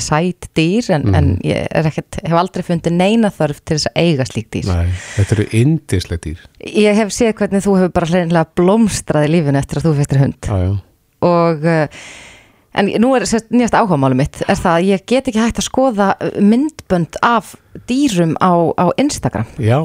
[0.02, 1.14] sæt dýr en, Mhm.
[1.14, 4.66] en ég er ekkert, hef aldrei fundið neina þörf til þess að eiga slík dýr.
[4.66, 6.38] Nei, þetta eru indislega dýr.
[6.66, 10.18] Ég hef séð hvernig þú hefur bara hleinlega blómstrað í lífinu eftir að þú festir
[10.18, 10.72] hund Já, já.
[11.22, 11.86] og uh,
[12.78, 16.12] en nú er nýjast áhugamáli mitt er það að ég get ekki hægt að skoða
[16.16, 17.54] uh, myndbönd af
[17.90, 19.50] dýrum á, á Instagram.
[19.62, 19.80] Já,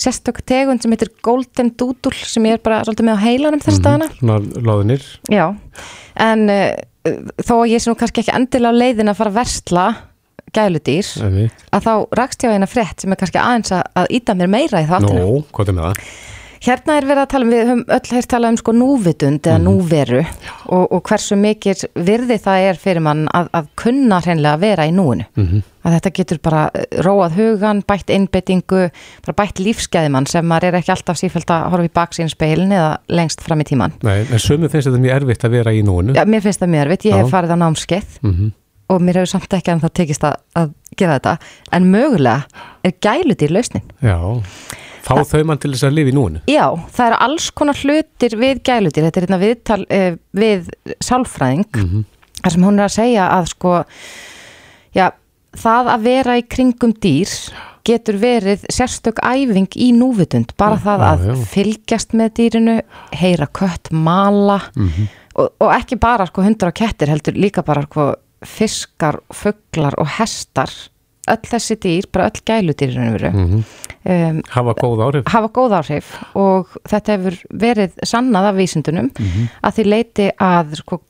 [0.00, 3.82] sérstök tegund sem heitir Golden Doodle sem ég er bara svolítið með á heilanum þess
[3.84, 4.10] dagana.
[4.18, 4.38] Svona
[4.70, 5.08] loðinir.
[5.30, 5.46] Já,
[6.28, 6.70] en uh,
[7.40, 9.88] þó að ég sé nú kannski ekki endilega á leiðin að fara að versla
[10.50, 11.06] gæludýr
[11.70, 14.50] að þá rakst ég á eina frétt sem er kannski aðeins að, að íta mér
[14.50, 16.10] meira í þáttinu Nó, hvað er með það?
[16.60, 19.60] Hérna er verið að tala um, við höfum öll heyrt talað um sko núvitund eða
[19.64, 20.18] núveru
[20.68, 24.84] og, og hversu mikið virði það er fyrir mann að, að kunna hreinlega að vera
[24.84, 25.24] í núinu.
[25.40, 25.62] Mhm.
[25.80, 28.82] Að þetta getur bara eh, róað hugan, bætt innbyttingu,
[29.24, 33.40] bara bætt lífsgæðimann sem maður er ekki alltaf sífælt að horfa í baksínspeilin eða lengst
[33.40, 33.96] fram í tíman.
[34.04, 36.12] Nei, en sömu finnst þetta mjög erfitt að vera í núinu.
[36.18, 37.32] Já, mér finnst það mjög erfitt, ég hef Já.
[37.38, 38.52] farið á námskeið Mhm.
[38.90, 41.34] og mér hefur samt ekki en það tekist að, að gera þetta,
[41.72, 42.44] en mögulega
[42.84, 43.88] er gæludýr lausnin.
[44.04, 44.18] Já,
[45.02, 46.40] fá þau mann til þess að lifa í núinu.
[46.50, 50.68] Já, það eru alls konar hlutir við gæludýr, þetta er hérna viðtal uh, við
[51.00, 52.04] sálfræðing Mhm.
[52.42, 53.72] þar sem hún er að segja að sko
[54.96, 55.10] já,
[55.56, 57.34] það að vera í kringum dýr
[57.84, 61.34] getur verið sérstök æfing í núvitund, bara Já, það að já.
[61.54, 62.74] fylgjast með dýrinu,
[63.16, 65.08] heyra kött, mala Mhm.
[65.36, 70.06] og, og ekki bara sko hundar og kettir, heldur líka bara sko fiskar, fuglar og
[70.18, 70.70] hestar,
[71.30, 73.64] öll þessi dýr, bara öll gæludýrinu veru, Mhm.
[74.04, 75.24] um, Hafa góð áhrif.
[75.28, 79.48] hafa góð áhrif og þetta hefur verið sannað af vísindunum Mhm.
[79.62, 81.00] að því leiti að sko,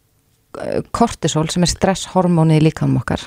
[0.92, 3.22] kortisol sem er stresshormónið í líkanum okkar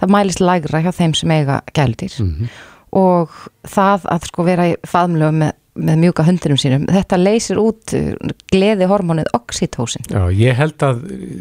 [0.00, 2.48] það mælist lægra hjá þeim sem eiga gæludýr Mhm.
[2.92, 3.30] og
[3.66, 6.84] það að sko vera í faðmlögu með, með mjúka hundinum sínum.
[6.86, 8.12] Þetta leysir út uh,
[8.52, 11.00] gleði hormónið oxytósin Já, ég held að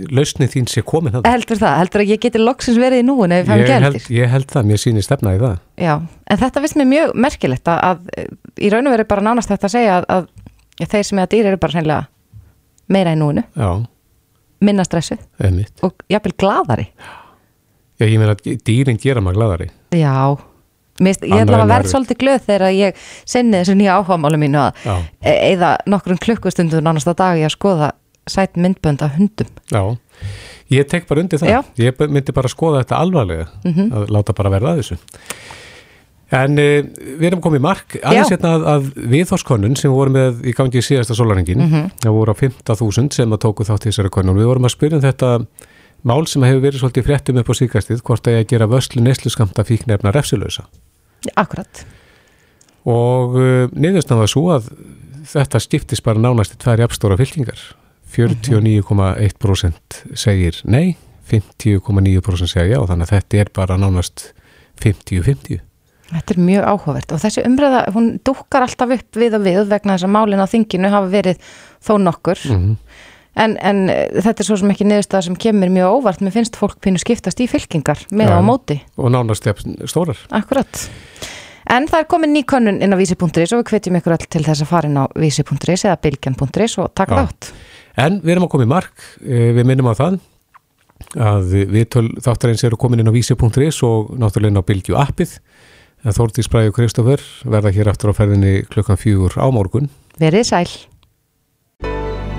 [0.10, 1.28] lausni þín sé komin það.
[1.30, 4.32] heldur það, heldur að ég geti loksins verið í núin ef ég held, gæludýr ég
[4.34, 5.58] held það, mér sýnir stefna í það.
[5.86, 5.94] Já,
[6.34, 9.70] en þetta finnst mér mjög merkilegt að, að í raun og veru bara nánast þetta
[9.70, 10.30] að segja að,
[10.82, 12.08] að þeir sem eiga dýr eru bara hreinlega
[12.98, 13.70] meira í núinu, Já,
[14.64, 15.22] minna stressuð.
[15.44, 15.76] Einmitt.
[15.86, 16.88] og jafnvel gladari
[18.02, 19.68] Já, ég meina að dýrin gera maður gladari.
[19.94, 20.34] Já,
[21.02, 24.74] Mist, ég ætla að verða svolítið glöð þegar ég sinni þessu nýja áhugamálu mínu að
[24.86, 24.96] Já.
[25.24, 27.92] eða nokkrum klukkustundum nánast á dag í að skoða
[28.30, 29.98] sæt myndbönd af hundum Já,
[30.70, 31.50] ég tek bara undir það.
[31.50, 31.64] Já.
[31.78, 33.90] Ég myndi bara skoða þetta alvarlega, Mhm.
[33.92, 34.98] að láta bara verða að þessu.
[36.34, 36.80] En uh,
[37.20, 40.80] við erum komið mark, aðeins hérna að, að viðhórskonun sem við vorum með í gangi
[40.82, 41.92] í síðasta sólaringin, Mhm.
[42.02, 44.38] það voru á 15.000 sem að tóku þátt í þessari konun.
[44.40, 45.46] Við vorum að spyrja um þetta
[46.04, 49.02] mál sem hefur verið svolítið fréttum upp á síkastið, hvort að ég að gera vöslu
[49.04, 50.66] neysluskamta fíknefna refsilösa.
[51.40, 51.86] Akkurat
[52.90, 54.66] Og uh, niðurstan var svo að
[55.32, 57.60] þetta skiptist bara nánast í tvær jafnstóra fylkingar.
[58.14, 60.96] 49,1% segir nei,
[61.32, 64.26] 50,9% segja já, þannig að þetta er bara nánast
[64.84, 65.62] 50-50.
[66.14, 69.96] Þetta er mjög áhugavert og þessi umræða, hún dúkkar alltaf upp við og við vegna
[69.96, 71.40] þess að málin á þinginu hafa verið
[71.82, 72.76] þó nokkur Mhm.
[73.36, 76.60] En, en eh, þetta er svo sem ekki niðurstað sem kemur mjög óvart, mér finnst
[76.60, 78.38] fólk pínu skiptast í fylkingar með Já.
[78.38, 79.48] á móti Og nánast
[79.90, 80.20] stórar.
[80.30, 80.84] Akkurat.
[81.74, 84.44] En það er komin ný könnun inn á vísi.is og við hvetjum ykkur öll til
[84.44, 87.24] þess að fara inn á vísi.is eða bylgjan.is og taka Já.
[87.24, 87.54] þátt.
[88.04, 90.20] En við erum að koma í mark, eh, við minnum á það
[91.20, 95.38] að við þáttarins eru komin inn á vísi.is og náttúrulega inn á Bylgju appið.
[96.04, 99.88] En Þórdís Bræði og Kristoffer verða hér aftur á ferðinni klukkan fjögur á morgun.
[100.20, 100.68] Verið sæl.